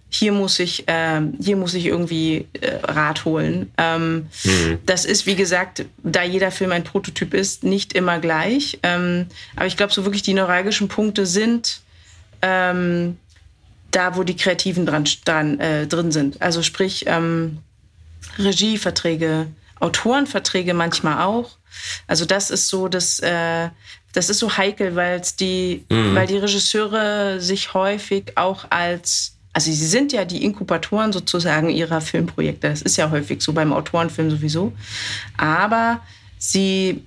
[0.09, 3.71] Hier muss ich, äh, hier muss ich irgendwie äh, Rat holen.
[3.77, 4.79] Ähm, mhm.
[4.85, 8.79] Das ist, wie gesagt, da jeder Film ein Prototyp ist, nicht immer gleich.
[8.83, 11.81] Ähm, aber ich glaube, so wirklich die neuralgischen Punkte sind,
[12.43, 13.17] ähm,
[13.95, 16.41] da, wo die Kreativen dran, dran äh, drin sind.
[16.41, 17.59] Also sprich ähm,
[18.37, 19.47] Regieverträge,
[19.79, 21.57] Autorenverträge manchmal auch.
[22.07, 23.69] Also das ist so, dass äh,
[24.13, 26.15] das ist so heikel, weil die, mhm.
[26.15, 32.01] weil die Regisseure sich häufig auch als also sie sind ja die Inkubatoren sozusagen ihrer
[32.01, 32.69] Filmprojekte.
[32.69, 34.73] Das ist ja häufig so beim Autorenfilm sowieso.
[35.37, 36.01] Aber
[36.39, 37.03] sie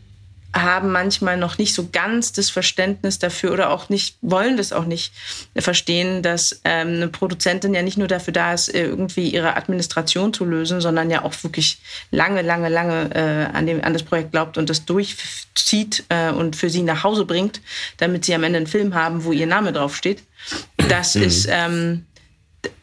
[0.62, 4.87] haben manchmal noch nicht so ganz das Verständnis dafür oder auch nicht, wollen das auch
[4.87, 5.12] nicht
[5.57, 10.33] verstehen, dass ähm, eine Produzentin ja nicht nur dafür da ist, äh, irgendwie ihre Administration
[10.33, 11.79] zu lösen, sondern ja auch wirklich
[12.11, 16.57] lange, lange, lange äh, an, dem, an das Projekt glaubt und das durchzieht äh, und
[16.57, 17.61] für sie nach Hause bringt,
[17.99, 20.23] damit sie am Ende einen Film haben, wo ihr Name draufsteht.
[20.88, 21.23] Das mhm.
[21.23, 22.07] ist, ähm,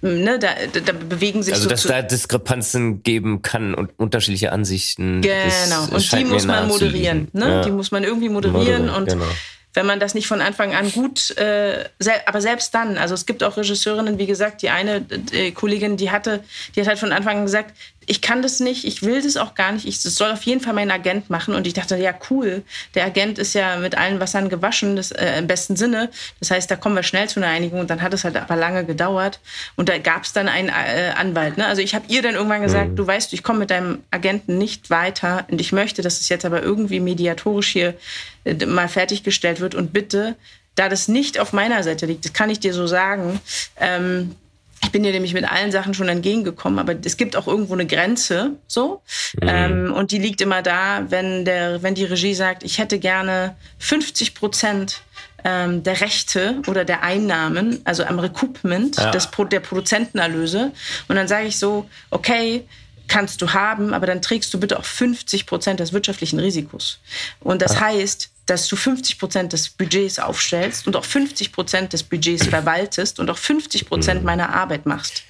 [0.02, 0.50] ne, da,
[0.86, 5.22] da bewegen sich also so dass da Diskrepanzen geben kann und unterschiedliche Ansichten.
[5.22, 5.88] Genau.
[5.92, 7.28] und die muss man moderieren.
[7.34, 7.50] Ne?
[7.50, 7.62] Ja.
[7.64, 9.26] Die muss man irgendwie moderieren, moderieren und genau
[9.74, 13.26] wenn man das nicht von Anfang an gut, äh, sel aber selbst dann, also es
[13.26, 16.44] gibt auch Regisseurinnen, wie gesagt, die eine äh, Kollegin, die hatte,
[16.76, 17.76] die hat halt von Anfang an gesagt,
[18.08, 20.62] ich kann das nicht, ich will das auch gar nicht, ich das soll auf jeden
[20.62, 21.56] Fall mein Agent machen.
[21.56, 22.64] Und ich dachte, ja cool,
[22.96, 26.10] der Agent ist ja mit allen Wassern gewaschen, das, äh, im besten Sinne.
[26.40, 27.80] Das heißt, da kommen wir schnell zu einer Einigung.
[27.80, 29.40] Und dann hat es halt aber lange gedauert.
[29.76, 31.58] Und da gab es dann einen äh, Anwalt.
[31.58, 31.66] Ne?
[31.66, 32.96] Also ich habe ihr dann irgendwann gesagt, mhm.
[32.96, 36.46] du weißt, ich komme mit deinem Agenten nicht weiter und ich möchte, dass es jetzt
[36.46, 37.96] aber irgendwie mediatorisch hier
[38.44, 40.36] äh, mal fertiggestellt wird und bitte,
[40.76, 43.40] da das nicht auf meiner Seite liegt, das kann ich dir so sagen,
[43.80, 44.36] ähm,
[44.84, 47.86] ich bin dir nämlich mit allen Sachen schon entgegengekommen, aber es gibt auch irgendwo eine
[47.86, 49.02] Grenze, so.
[49.42, 49.48] Mhm.
[49.48, 53.56] Ähm, und die liegt immer da, wenn der, wenn die Regie sagt, ich hätte gerne
[53.80, 55.02] 50 Prozent
[55.46, 59.12] ähm, der Rechte oder der Einnahmen, also am Recoupment ja.
[59.12, 60.72] des, der Produzentenerlöse.
[61.08, 62.66] Und dann sage ich so, okay,
[63.08, 67.00] kannst du haben, aber dann trägst du bitte auch 50 Prozent des wirtschaftlichen Risikos.
[67.40, 67.82] Und das ja.
[67.82, 73.20] heißt, dass du 50 Prozent des Budgets aufstellst und auch 50 Prozent des Budgets verwaltest
[73.20, 74.26] und auch 50 Prozent mhm.
[74.26, 75.24] meiner Arbeit machst.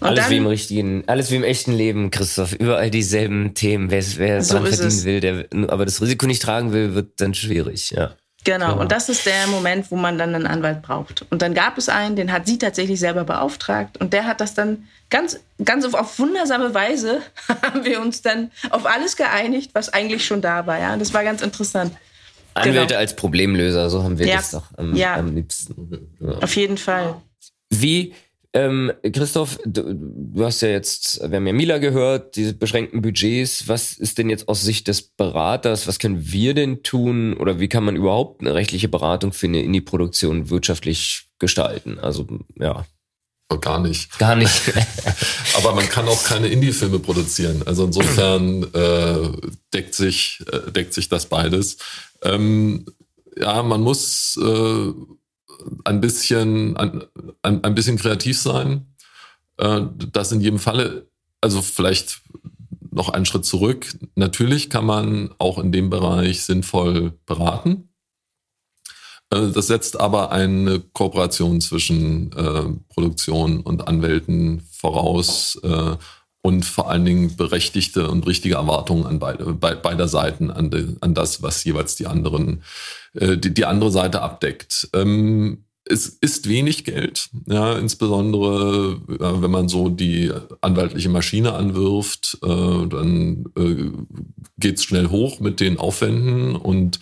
[0.00, 2.52] Und alles dann, wie im richtigen, alles wie im echten Leben, Christoph.
[2.52, 3.90] Überall dieselben Themen.
[3.90, 5.04] Wer, wer so dran verdienen es.
[5.04, 8.14] will, der aber das Risiko nicht tragen will, wird dann schwierig, ja.
[8.44, 8.68] Genau.
[8.68, 8.80] genau.
[8.80, 11.24] Und das ist der Moment, wo man dann einen Anwalt braucht.
[11.30, 13.98] Und dann gab es einen, den hat sie tatsächlich selber beauftragt.
[13.98, 17.22] Und der hat das dann ganz, ganz auf wundersame Weise
[17.62, 20.78] haben wir uns dann auf alles geeinigt, was eigentlich schon da war.
[20.78, 21.92] Ja, das war ganz interessant.
[22.54, 22.98] Anwälte genau.
[22.98, 24.36] als Problemlöser, so haben wir ja.
[24.36, 25.16] das doch am, ja.
[25.16, 26.08] am liebsten.
[26.20, 26.38] Ja.
[26.38, 27.20] Auf jeden Fall.
[27.70, 28.14] Wie,
[28.56, 33.66] ähm, Christoph, du, du, hast ja jetzt, wir haben ja Mila gehört, diese beschränkten Budgets.
[33.66, 37.68] Was ist denn jetzt aus Sicht des Beraters, was können wir denn tun oder wie
[37.68, 41.98] kann man überhaupt eine rechtliche Beratung für eine Indie-Produktion wirtschaftlich gestalten?
[41.98, 42.26] Also,
[42.56, 42.86] ja.
[43.60, 44.18] Gar nicht.
[44.18, 44.72] Gar nicht.
[45.56, 47.62] Aber man kann auch keine Indie-Filme produzieren.
[47.66, 51.78] Also insofern äh, deckt, sich, äh, deckt sich das beides.
[52.24, 52.86] Ähm,
[53.36, 54.92] ja, man muss äh,
[55.84, 57.04] ein bisschen ein,
[57.42, 58.94] ein, bisschen kreativ sein.
[59.58, 61.08] Äh, das in jedem Falle,
[61.40, 62.22] also vielleicht
[62.90, 63.86] noch einen Schritt zurück.
[64.14, 67.88] Natürlich kann man auch in dem Bereich sinnvoll beraten.
[69.30, 75.96] Äh, das setzt aber eine Kooperation zwischen äh, Produktion und Anwälten voraus äh,
[76.44, 80.94] und vor allen Dingen berechtigte und richtige Erwartungen an beide, be, beider Seiten, an, de,
[81.00, 82.62] an das, was jeweils die anderen,
[83.14, 84.90] äh, die, die andere Seite abdeckt.
[84.92, 92.36] Ähm, es ist wenig Geld, ja, insbesondere äh, wenn man so die anwaltliche Maschine anwirft,
[92.42, 93.90] äh, dann äh,
[94.58, 97.00] geht's schnell hoch mit den Aufwänden und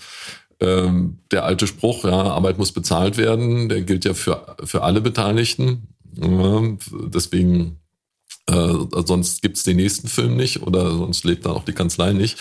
[0.61, 5.01] ähm, der alte Spruch, ja, Arbeit muss bezahlt werden, der gilt ja für, für alle
[5.01, 5.89] Beteiligten.
[6.15, 6.63] Ja,
[7.13, 7.82] deswegen
[8.51, 8.75] äh,
[9.07, 12.39] sonst gibt's den nächsten Film nicht oder sonst lebt dann auch die Kanzlei nicht.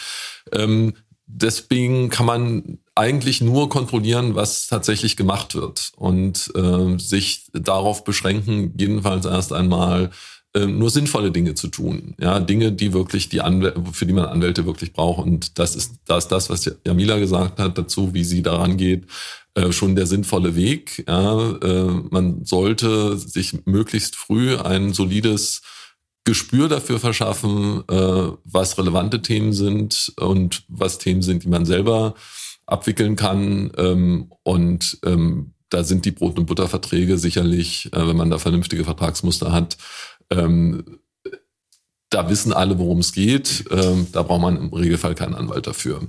[0.52, 0.94] Ähm,
[1.26, 8.74] deswegen kann man eigentlich nur kontrollieren, was tatsächlich gemacht wird und äh, sich darauf beschränken,
[8.78, 10.12] jedenfalls erst einmal
[10.54, 12.16] äh, nur sinnvolle Dinge zu tun.
[12.20, 15.26] Ja, Dinge, die wirklich die Anwälte, für die man Anwälte wirklich braucht.
[15.26, 19.06] Und das ist, das ist das, was Jamila gesagt hat dazu, wie sie daran geht,
[19.56, 21.06] äh, schon der sinnvolle Weg.
[21.08, 25.62] Ja, äh, man sollte sich möglichst früh ein solides
[26.24, 32.14] Gespür dafür verschaffen, äh, was relevante Themen sind und was Themen sind, die man selber
[32.68, 33.72] abwickeln kann.
[33.76, 38.84] Ähm, und ähm, da sind die Brot- und Butterverträge sicherlich, äh, wenn man da vernünftige
[38.84, 39.78] Vertragsmuster hat,
[40.30, 41.00] ähm,
[42.12, 43.64] da wissen alle, worum es geht.
[43.70, 46.02] Da braucht man im Regelfall keinen Anwalt dafür.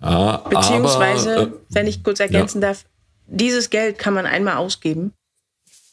[0.00, 2.68] Beziehungsweise, aber, äh, wenn ich kurz ergänzen ja.
[2.68, 2.86] darf,
[3.26, 5.12] dieses Geld kann man einmal ausgeben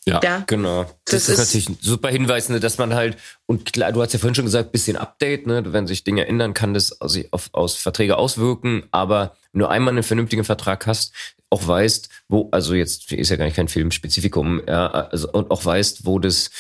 [0.10, 0.84] ja, ja, genau.
[1.06, 4.14] Das, das ist, natürlich ein super Hinweis, ne, dass man halt, und klar, du hast
[4.14, 7.50] ja vorhin schon gesagt, bisschen Update, ne, wenn sich Dinge ändern, kann das aus, auf,
[7.54, 11.14] aus Verträge auswirken, aber du einmal einen vernünftigen Vertrag hast,
[11.50, 15.66] auch weißt, wo, also jetzt ist ja gar nicht kein Filmspezifikum, ja, also, und auch
[15.66, 16.52] weißt, wo das,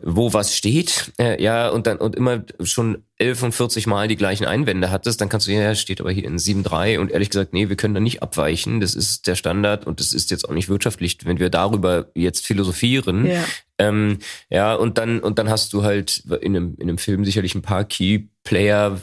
[0.00, 4.16] wo was steht, äh, ja, und dann und immer schon 11 und 40 Mal die
[4.16, 7.52] gleichen Einwände hattest, dann kannst du, ja, steht aber hier in 7.3 und ehrlich gesagt,
[7.52, 10.54] nee, wir können da nicht abweichen, das ist der Standard und das ist jetzt auch
[10.54, 13.26] nicht wirtschaftlich, wenn wir darüber jetzt philosophieren.
[13.26, 13.44] Ja,
[13.78, 14.18] ähm,
[14.48, 17.62] ja und dann, und dann hast du halt in einem, in einem Film sicherlich ein
[17.62, 18.98] paar Key Player,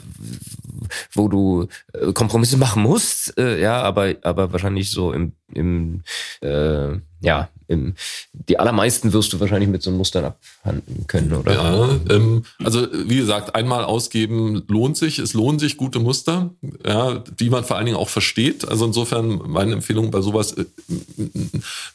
[1.12, 6.02] wo du äh, Kompromisse machen musst, äh, ja, aber, aber wahrscheinlich so im, im
[6.40, 7.94] äh, ja, im,
[8.32, 11.52] die allermeisten wirst du wahrscheinlich mit so einem Mustern abhandeln können, oder?
[11.52, 15.18] Ja, ähm, also wie gesagt, einmal ausgeben lohnt sich.
[15.18, 16.54] Es lohnen sich gute Muster,
[16.86, 18.66] ja, die man vor allen Dingen auch versteht.
[18.66, 20.64] Also insofern meine Empfehlung bei sowas, äh,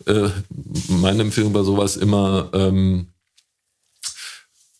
[0.05, 0.29] äh,
[0.89, 3.07] meine Empfehlung bei sowas immer ähm,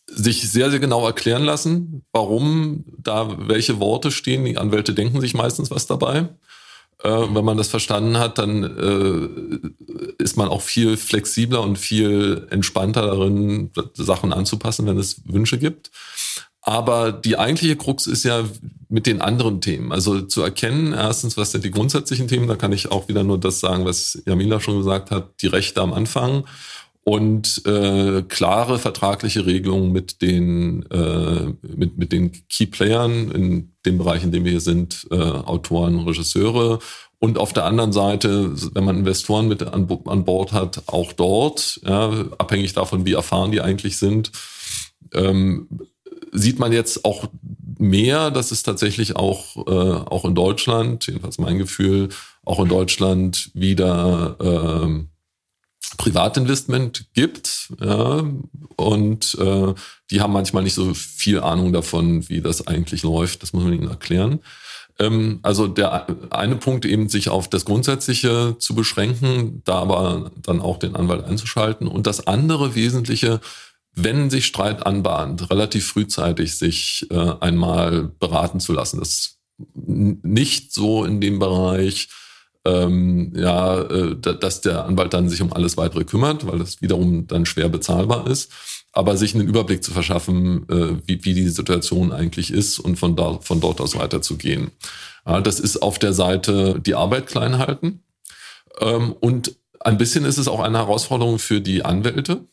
[0.07, 4.45] sich sehr, sehr genau erklären lassen, warum da welche Worte stehen.
[4.45, 6.29] Die Anwälte denken sich meistens was dabei.
[7.03, 12.47] Äh, wenn man das verstanden hat, dann äh, ist man auch viel flexibler und viel
[12.51, 15.89] entspannter darin, Sachen anzupassen, wenn es Wünsche gibt.
[16.65, 18.45] Aber die eigentliche Krux ist ja
[18.87, 19.91] mit den anderen Themen.
[19.91, 23.37] Also zu erkennen, erstens, was sind die grundsätzlichen Themen, da kann ich auch wieder nur
[23.37, 26.45] das sagen, was Jamila schon gesagt hat, die Rechte am Anfang
[27.03, 33.97] und äh, klare vertragliche Regelungen mit den äh, mit mit den Key Playern in dem
[33.97, 36.79] Bereich, in dem wir hier sind, äh, Autoren, Regisseure
[37.19, 41.81] und auf der anderen Seite, wenn man Investoren mit an, an Bord hat, auch dort,
[41.85, 44.31] ja, abhängig davon, wie erfahren die eigentlich sind,
[45.13, 45.67] ähm,
[46.33, 47.29] sieht man jetzt auch
[47.77, 52.09] mehr, dass es tatsächlich auch äh, auch in Deutschland, jedenfalls mein Gefühl,
[52.43, 55.03] auch in Deutschland wieder äh,
[55.97, 57.71] Privatinvestment gibt.
[57.79, 58.23] Ja,
[58.75, 59.73] und äh,
[60.09, 63.43] die haben manchmal nicht so viel Ahnung davon, wie das eigentlich läuft.
[63.43, 64.39] Das muss man ihnen erklären.
[64.99, 70.61] Ähm, also der eine Punkt eben, sich auf das Grundsätzliche zu beschränken, da aber dann
[70.61, 71.87] auch den Anwalt einzuschalten.
[71.87, 73.39] Und das andere Wesentliche,
[73.95, 78.99] wenn sich Streit anbahnt, relativ frühzeitig sich äh, einmal beraten zu lassen.
[78.99, 79.37] Das
[79.75, 82.09] nicht so in dem Bereich,
[82.65, 87.27] ähm, ja, äh, dass der Anwalt dann sich um alles weitere kümmert, weil das wiederum
[87.27, 88.51] dann schwer bezahlbar ist,
[88.93, 93.15] aber sich einen Überblick zu verschaffen, äh, wie, wie die Situation eigentlich ist und von,
[93.15, 94.71] da, von dort aus weiterzugehen.
[95.27, 98.03] Ja, das ist auf der Seite die Arbeit klein halten
[98.79, 102.45] ähm, und ein bisschen ist es auch eine Herausforderung für die Anwälte,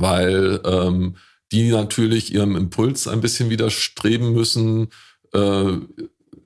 [0.00, 1.16] weil ähm,
[1.52, 4.88] die natürlich ihrem Impuls ein bisschen widerstreben müssen,
[5.32, 5.72] äh,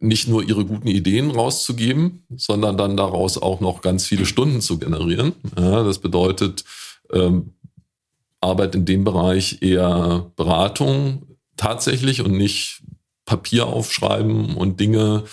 [0.01, 4.79] nicht nur ihre guten Ideen rauszugeben, sondern dann daraus auch noch ganz viele Stunden zu
[4.79, 5.33] generieren.
[5.57, 6.65] Ja, das bedeutet
[7.13, 7.55] ähm,
[8.41, 12.83] Arbeit in dem Bereich eher Beratung tatsächlich und nicht
[13.25, 15.25] Papier aufschreiben und Dinge,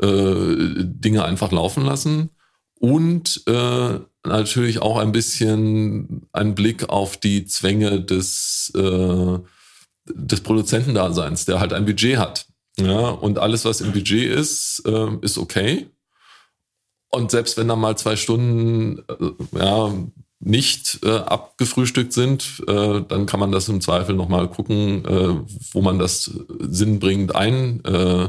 [0.00, 2.30] äh, Dinge einfach laufen lassen.
[2.78, 9.38] Und äh, natürlich auch ein bisschen ein Blick auf die Zwänge des, äh,
[10.06, 12.46] des Produzentendaseins, der halt ein Budget hat.
[12.78, 15.90] Ja, und alles, was im Budget ist, äh, ist okay.
[17.10, 19.92] Und selbst wenn da mal zwei Stunden äh, ja,
[20.40, 25.36] nicht äh, abgefrühstückt sind, äh, dann kann man das im Zweifel nochmal gucken, äh,
[25.72, 28.28] wo man das sinnbringend ein, äh,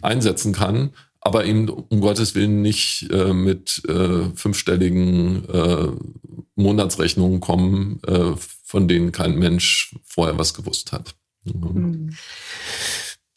[0.00, 0.94] einsetzen kann.
[1.26, 5.88] Aber eben um Gottes Willen nicht äh, mit äh, fünfstelligen äh,
[6.54, 11.16] Monatsrechnungen kommen, äh, von denen kein Mensch vorher was gewusst hat.
[11.42, 12.10] Mhm.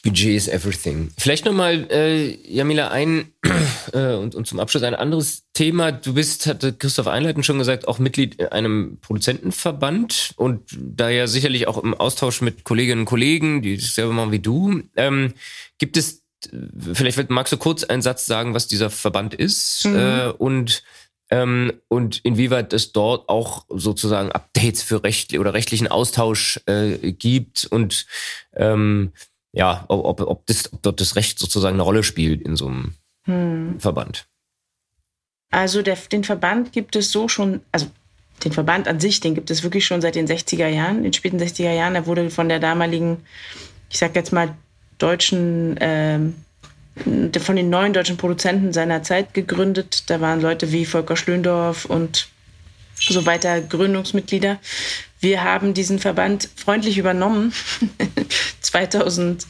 [0.04, 1.10] Budget is everything.
[1.18, 3.34] Vielleicht nochmal, äh, Jamila, ein
[3.94, 5.92] äh, und, und zum Abschluss ein anderes Thema.
[5.92, 11.68] Du bist, hatte Christoph einleitend schon gesagt, auch Mitglied einem Produzentenverband und da ja sicherlich
[11.68, 14.84] auch im Austausch mit Kolleginnen und Kollegen, die das selber machen wie du.
[14.96, 15.34] Ähm,
[15.80, 16.19] gibt es,
[16.94, 19.96] vielleicht magst du kurz einen Satz sagen, was dieser Verband ist mhm.
[19.96, 20.84] äh, und
[21.32, 27.66] ähm, und inwieweit es dort auch sozusagen Updates für Recht oder rechtlichen Austausch äh, gibt
[27.66, 28.08] und
[28.56, 29.12] ähm,
[29.52, 32.94] ja, ob, ob, das, ob dort das Recht sozusagen eine Rolle spielt in so einem
[33.26, 33.80] hm.
[33.80, 34.28] Verband.
[35.52, 37.88] Also der, den Verband gibt es so schon, also
[38.44, 41.40] den Verband an sich, den gibt es wirklich schon seit den 60er Jahren, den späten
[41.40, 41.96] 60er Jahren.
[41.96, 43.18] Er wurde von der damaligen,
[43.90, 44.56] ich sag jetzt mal,
[45.00, 46.20] deutschen, äh,
[47.40, 50.04] von den neuen deutschen Produzenten seiner Zeit gegründet.
[50.08, 52.28] Da waren Leute wie Volker Schlöndorff und
[53.00, 54.60] so weiter Gründungsmitglieder.
[55.22, 57.54] Wir haben diesen Verband freundlich übernommen.
[58.62, 59.46] 2000,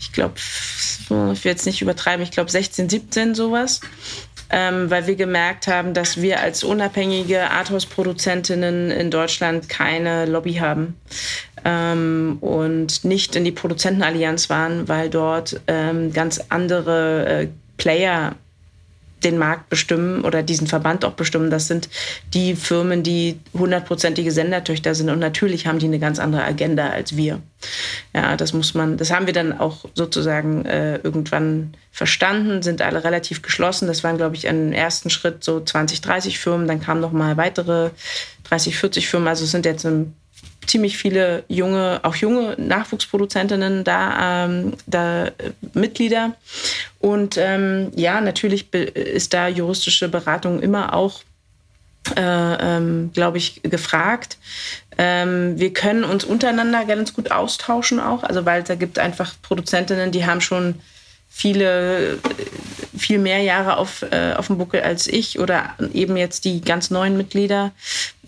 [0.00, 3.80] ich glaube, ich will jetzt nicht übertreiben, ich glaube 16, 17 sowas.
[4.54, 11.00] Ähm, weil wir gemerkt haben, dass wir als unabhängige Arthouse-Produzentinnen in Deutschland keine Lobby haben
[11.64, 18.34] ähm, und nicht in die Produzentenallianz waren, weil dort ähm, ganz andere äh, Player
[19.24, 21.50] den Markt bestimmen oder diesen Verband auch bestimmen.
[21.50, 21.88] Das sind
[22.34, 27.16] die Firmen, die hundertprozentige Sendertöchter sind und natürlich haben die eine ganz andere Agenda als
[27.16, 27.40] wir.
[28.14, 33.04] Ja, das muss man, das haben wir dann auch sozusagen äh, irgendwann verstanden, sind alle
[33.04, 33.86] relativ geschlossen.
[33.86, 37.36] Das waren, glaube ich, im ersten Schritt so 20, 30 Firmen, dann kamen noch mal
[37.36, 37.90] weitere
[38.44, 39.28] 30, 40 Firmen.
[39.28, 40.14] Also es sind jetzt im
[40.66, 45.32] ziemlich viele junge, auch junge Nachwuchsproduzentinnen da, ähm, da äh,
[45.74, 46.34] Mitglieder.
[47.00, 51.22] Und ähm, ja, natürlich ist da juristische Beratung immer auch,
[52.16, 54.38] äh, ähm, glaube ich, gefragt.
[54.98, 60.12] Ähm, wir können uns untereinander ganz gut austauschen auch, also weil da gibt einfach Produzentinnen,
[60.12, 60.76] die haben schon
[61.32, 62.18] viele,
[62.96, 66.90] viel mehr Jahre auf, äh, auf dem Buckel als ich oder eben jetzt die ganz
[66.90, 67.72] neuen Mitglieder.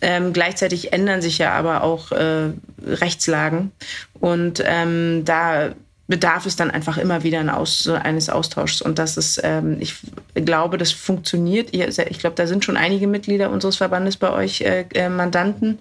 [0.01, 2.51] Ähm, gleichzeitig ändern sich ja aber auch äh,
[2.85, 3.73] Rechtslagen
[4.21, 5.75] und ähm, da
[6.07, 8.83] bedarf es dann einfach immer wieder ein Aus, eines Austauschs.
[8.83, 9.97] Und das ist, ähm, ich
[10.35, 11.71] glaube, das funktioniert.
[11.73, 15.79] Ich, glaube, da sind schon einige Mitglieder unseres Verbandes bei euch äh, äh, Mandanten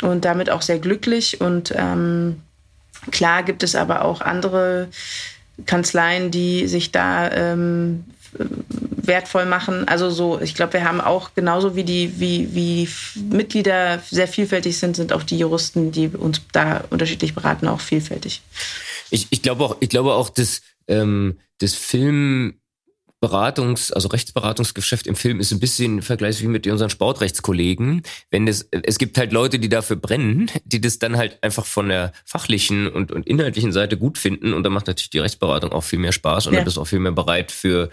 [0.00, 1.40] und damit auch sehr glücklich.
[1.40, 2.42] Und ähm,
[3.12, 4.88] klar gibt es aber auch andere
[5.66, 8.04] Kanzleien, die sich da ähm,
[8.34, 9.86] wertvoll machen.
[9.88, 12.88] Also so, ich glaube, wir haben auch genauso wie die, wie, wie
[13.30, 18.42] Mitglieder sehr vielfältig sind, sind auch die Juristen, die uns da unterschiedlich beraten, auch vielfältig.
[19.10, 22.54] Ich, ich glaube auch, ich glaube auch, dass ähm, das Film
[23.22, 28.02] Beratungs-, also Rechtsberatungsgeschäft im Film ist ein bisschen vergleichsweise wie mit unseren Sportrechtskollegen.
[28.30, 31.88] Wenn es, es gibt halt Leute, die dafür brennen, die das dann halt einfach von
[31.88, 35.84] der fachlichen und, und inhaltlichen Seite gut finden und dann macht natürlich die Rechtsberatung auch
[35.84, 36.58] viel mehr Spaß und ja.
[36.58, 37.90] dann bist du auch viel mehr bereit für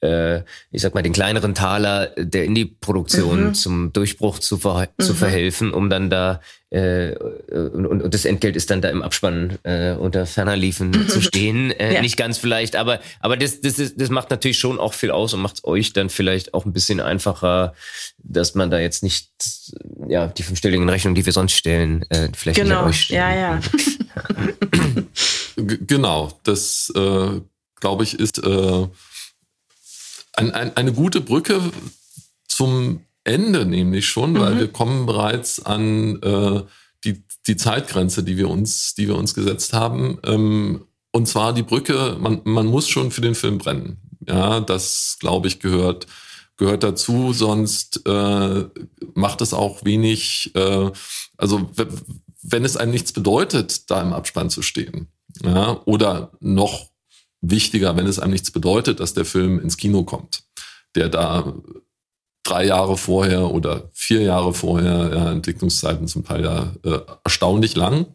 [0.00, 0.38] äh,
[0.70, 3.54] ich sag mal, den kleineren Taler der Indie-Produktion mhm.
[3.54, 5.02] zum Durchbruch zu, ver mhm.
[5.02, 6.40] zu verhelfen, um dann da
[6.70, 11.20] äh, und, und das Entgelt ist dann da im Abspann äh, unter ferner Liefen zu
[11.20, 11.72] stehen.
[11.72, 12.00] Äh, ja.
[12.00, 15.34] Nicht ganz vielleicht, aber, aber das, das, ist, das macht natürlich schon auch viel aus
[15.34, 17.74] und macht es euch dann vielleicht auch ein bisschen einfacher,
[18.18, 19.30] dass man da jetzt nicht
[20.08, 22.86] ja die fünfstelligen Rechnungen, die wir sonst stellen, äh, vielleicht genau.
[22.86, 23.20] nicht euch stellen.
[23.20, 23.60] Ja, ja.
[25.56, 27.40] genau, das äh,
[27.80, 28.86] glaube ich ist äh,
[30.34, 31.60] ein, ein, eine gute Brücke
[32.46, 34.58] zum Ende nämlich schon, weil mhm.
[34.58, 36.62] wir kommen bereits an äh,
[37.04, 40.18] die, die Zeitgrenze, die wir uns, die wir uns gesetzt haben.
[40.24, 43.98] Ähm, und zwar die Brücke, man, man muss schon für den Film brennen.
[44.26, 46.06] Ja, das glaube ich gehört,
[46.56, 48.64] gehört dazu, sonst äh,
[49.14, 50.90] macht es auch wenig, äh,
[51.36, 51.70] also
[52.42, 55.08] wenn es einem nichts bedeutet, da im Abspann zu stehen.
[55.42, 56.90] Ja, oder noch
[57.40, 60.44] wichtiger, wenn es einem nichts bedeutet, dass der Film ins Kino kommt,
[60.94, 61.54] der da
[62.42, 68.06] drei Jahre vorher oder vier Jahre vorher, ja, Entwicklungszeiten zum Teil ja äh, erstaunlich lang,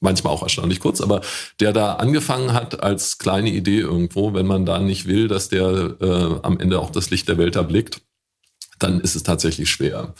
[0.00, 1.20] manchmal auch erstaunlich kurz, aber
[1.60, 5.96] der da angefangen hat als kleine Idee irgendwo, wenn man da nicht will, dass der
[6.00, 8.00] äh, am Ende auch das Licht der Welt erblickt,
[8.78, 10.14] dann ist es tatsächlich schwer.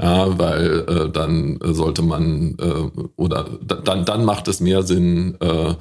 [0.00, 5.74] Ja, weil äh, dann sollte man äh, oder dann, dann macht es mehr Sinn, äh,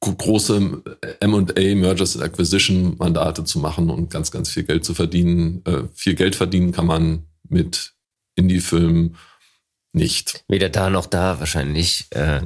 [0.00, 0.82] große
[1.20, 5.62] M&A, Mergers and Acquisition Mandate zu machen und ganz, ganz viel Geld zu verdienen.
[5.66, 7.92] Äh, viel Geld verdienen kann man mit
[8.34, 9.16] Indie-Filmen
[9.92, 10.44] nicht.
[10.48, 12.06] Weder da noch da wahrscheinlich.
[12.10, 12.42] Äh,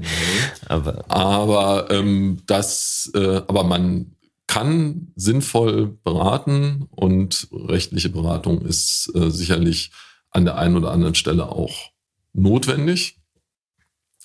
[0.66, 9.30] aber aber ähm, das, äh, aber man kann sinnvoll beraten und rechtliche Beratung ist äh,
[9.30, 9.90] sicherlich
[10.30, 11.90] an der einen oder anderen Stelle auch
[12.32, 13.20] notwendig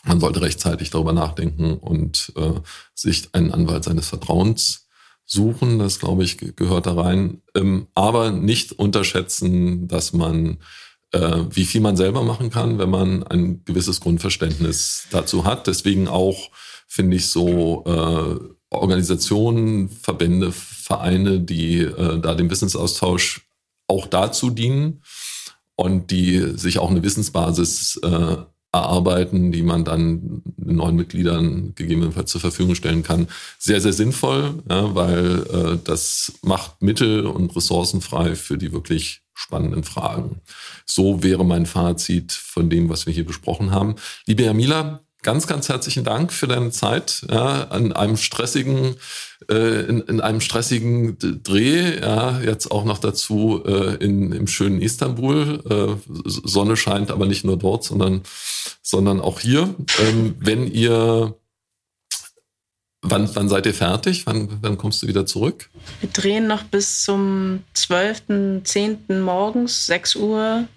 [0.04, 2.54] man sollte rechtzeitig darüber nachdenken und äh,
[2.96, 4.88] sich einen Anwalt seines Vertrauens
[5.26, 5.80] suchen.
[5.80, 7.42] Das, glaube ich, gehört da rein.
[7.56, 10.58] Ähm, aber nicht unterschätzen, dass man,
[11.12, 15.68] äh, wie viel man selber machen kann, wenn man ein gewisses Grundverständnis dazu hat.
[15.68, 16.50] Deswegen auch,
[16.88, 23.42] finde ich, so äh, Organisationen, Verbände, Vereine, die äh, da dem Wissensaustausch
[23.88, 25.04] auch dazu dienen
[25.76, 28.38] und die sich auch eine Wissensbasis äh,
[28.72, 33.28] erarbeiten, die man dann neuen Mitgliedern gegebenenfalls zur Verfügung stellen kann.
[33.58, 39.22] Sehr, sehr sinnvoll, ja, weil äh, das macht Mittel und Ressourcen frei für die wirklich
[39.34, 40.42] spannenden Fragen.
[40.86, 43.96] So wäre mein Fazit von dem, was wir hier besprochen haben.
[44.26, 48.96] Liebe Jamila, ganz, ganz herzlichen Dank für deine Zeit ja, an einem stressigen,
[49.50, 52.00] äh, in, in einem stressigen Dreh.
[52.00, 55.62] Ja, jetzt auch noch dazu äh, in, im schönen Istanbul.
[55.70, 58.22] Äh, Sonne scheint aber nicht nur dort, sondern,
[58.82, 59.76] sondern auch hier.
[60.00, 61.36] Ähm, wenn ihr
[63.02, 64.26] Wann, wann seid ihr fertig?
[64.26, 65.70] Wann, wann kommst du wieder zurück?
[66.02, 69.22] Wir drehen noch bis zum 12.10.
[69.22, 70.68] morgens, 6 Uhr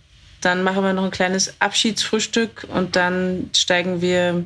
[0.45, 4.45] dann machen wir noch ein kleines Abschiedsfrühstück und dann steigen wir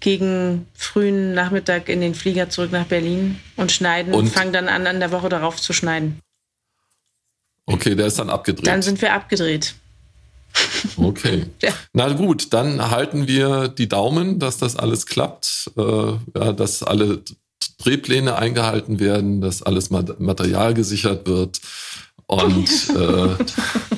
[0.00, 4.86] gegen frühen Nachmittag in den Flieger zurück nach Berlin und schneiden und fangen dann an,
[4.86, 6.20] an der Woche darauf zu schneiden.
[7.66, 8.66] Okay, der ist dann abgedreht.
[8.66, 9.74] Dann sind wir abgedreht.
[10.96, 11.46] Okay.
[11.62, 11.72] ja.
[11.92, 17.22] Na gut, dann halten wir die Daumen, dass das alles klappt, äh, ja, dass alle
[17.78, 21.60] Drehpläne eingehalten werden, dass alles Material gesichert wird
[22.26, 23.95] und äh,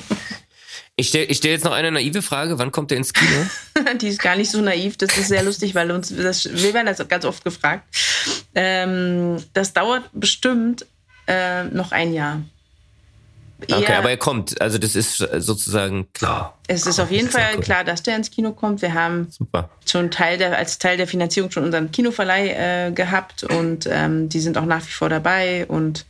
[0.98, 2.58] Ich stelle stell jetzt noch eine naive Frage.
[2.58, 3.46] Wann kommt der ins Kino?
[4.00, 4.96] Die ist gar nicht so naiv.
[4.96, 7.84] Das ist sehr lustig, weil uns das, wir werden das ganz oft gefragt.
[8.56, 10.84] Ähm, das dauert bestimmt
[11.28, 12.42] äh, noch ein Jahr.
[13.68, 14.60] Eher, okay, aber er kommt.
[14.60, 16.58] Also das ist sozusagen klar.
[16.66, 17.60] Es ist auf jeden Fall cool.
[17.60, 18.82] klar, dass der ins Kino kommt.
[18.82, 19.70] Wir haben Super.
[19.86, 24.40] schon Teil der, als Teil der Finanzierung schon unseren Kinoverleih äh, gehabt und ähm, die
[24.40, 26.06] sind auch nach wie vor dabei und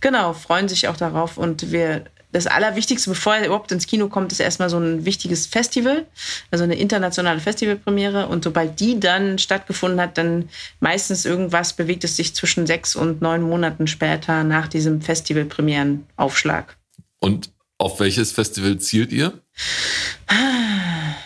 [0.00, 1.38] genau, freuen sich auch darauf.
[1.38, 5.46] Und wir das Allerwichtigste, bevor er überhaupt ins Kino kommt, ist erstmal so ein wichtiges
[5.46, 6.06] Festival,
[6.50, 8.26] also eine internationale Festivalpremiere.
[8.26, 10.48] Und sobald die dann stattgefunden hat, dann
[10.80, 16.76] meistens irgendwas bewegt es sich zwischen sechs und neun Monaten später nach diesem Festivalpremierenaufschlag.
[17.20, 19.38] Und auf welches Festival zielt ihr?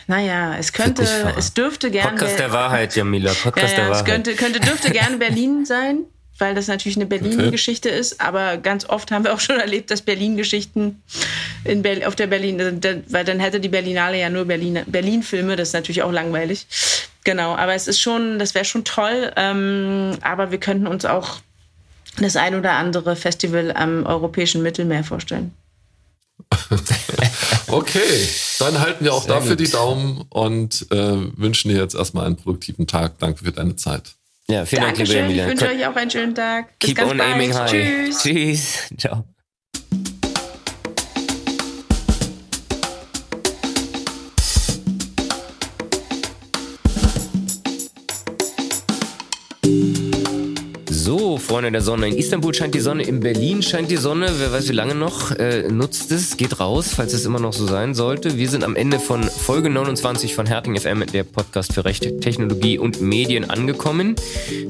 [0.08, 1.02] Naja, es könnte,
[1.36, 2.10] es dürfte gerne.
[2.10, 3.32] Podcast der Wahrheit, Jamila.
[3.32, 4.08] Podcast ja, der Wahrheit.
[4.08, 6.04] Es könnte, könnte, dürfte gerne Berlin sein.
[6.38, 7.98] Weil das natürlich eine Berlin-Geschichte okay.
[7.98, 8.20] ist.
[8.20, 11.02] Aber ganz oft haben wir auch schon erlebt, dass Berlin-Geschichten
[12.06, 15.56] auf der Berlin, weil dann hätte die Berlinale ja nur Berlin-Filme.
[15.56, 16.66] das ist natürlich auch langweilig.
[17.24, 19.32] Genau, aber es ist schon, das wäre schon toll.
[19.36, 21.38] Ähm, aber wir könnten uns auch
[22.20, 25.52] das ein oder andere Festival am europäischen Mittelmeer vorstellen.
[27.66, 28.28] okay,
[28.58, 29.66] dann halten wir auch Sehr dafür gut.
[29.66, 33.18] die Daumen und äh, wünschen dir jetzt erstmal einen produktiven Tag.
[33.18, 34.14] Danke für deine Zeit.
[34.48, 35.16] Ja, vielen Dankeschön.
[35.16, 35.44] Dank, liebe Emilia.
[35.44, 36.78] Ich wünsche euch auch einen schönen Tag.
[36.78, 37.32] Bis Keep on bald.
[37.32, 37.70] aiming high.
[37.70, 38.18] Tschüss.
[38.22, 38.88] Tschüss.
[38.96, 39.24] Ciao.
[51.46, 52.08] Freunde der Sonne.
[52.08, 54.26] In Istanbul scheint die Sonne, in Berlin scheint die Sonne.
[54.38, 55.30] Wer weiß wie lange noch.
[55.30, 58.36] Äh, nutzt es, geht raus, falls es immer noch so sein sollte.
[58.36, 62.78] Wir sind am Ende von Folge 29 von Herting FM, der Podcast für Recht, Technologie
[62.78, 64.16] und Medien angekommen.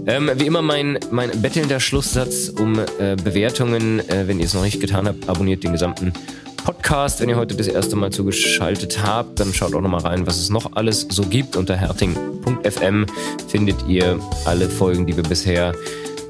[0.07, 4.07] Ähm, wie immer mein, mein bettelnder Schlusssatz um äh, Bewertungen.
[4.11, 6.13] Äh, wenn ihr es noch nicht getan habt, abonniert den gesamten
[6.59, 7.23] Podcast.
[7.23, 10.39] Wenn ihr heute das erste Mal zugeschaltet habt, dann schaut auch noch mal rein, was
[10.39, 11.57] es noch alles so gibt.
[11.57, 13.07] Unter herting.fm
[13.49, 15.73] findet ihr alle Folgen, die wir bisher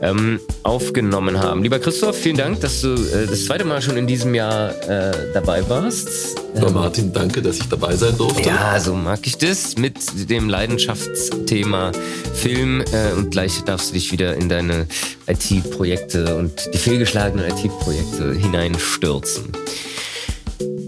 [0.01, 1.63] ähm, aufgenommen haben.
[1.63, 5.33] Lieber Christoph, vielen Dank, dass du äh, das zweite Mal schon in diesem Jahr äh,
[5.33, 6.37] dabei warst.
[6.55, 8.49] Ähm, Martin, danke, dass ich dabei sein durfte.
[8.49, 9.97] Ja, so mag ich das mit
[10.31, 11.93] dem Leidenschaftsthema
[12.35, 14.87] Film äh, und gleich darfst du dich wieder in deine
[15.27, 19.53] IT-Projekte und die fehlgeschlagenen IT-Projekte hineinstürzen.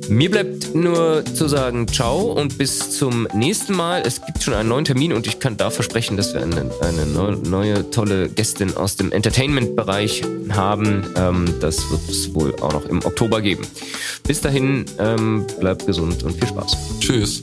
[0.08, 4.02] Mir bleibt nur zu sagen, ciao und bis zum nächsten Mal.
[4.06, 7.36] Es gibt schon einen neuen Termin und ich kann da versprechen, dass wir eine, eine
[7.36, 11.04] neue, tolle Gästin aus dem Entertainment-Bereich haben.
[11.14, 13.66] Ähm, das wird es wohl auch noch im Oktober geben.
[14.26, 16.76] Bis dahin, ähm, bleibt gesund und viel Spaß.
[17.00, 17.42] Tschüss.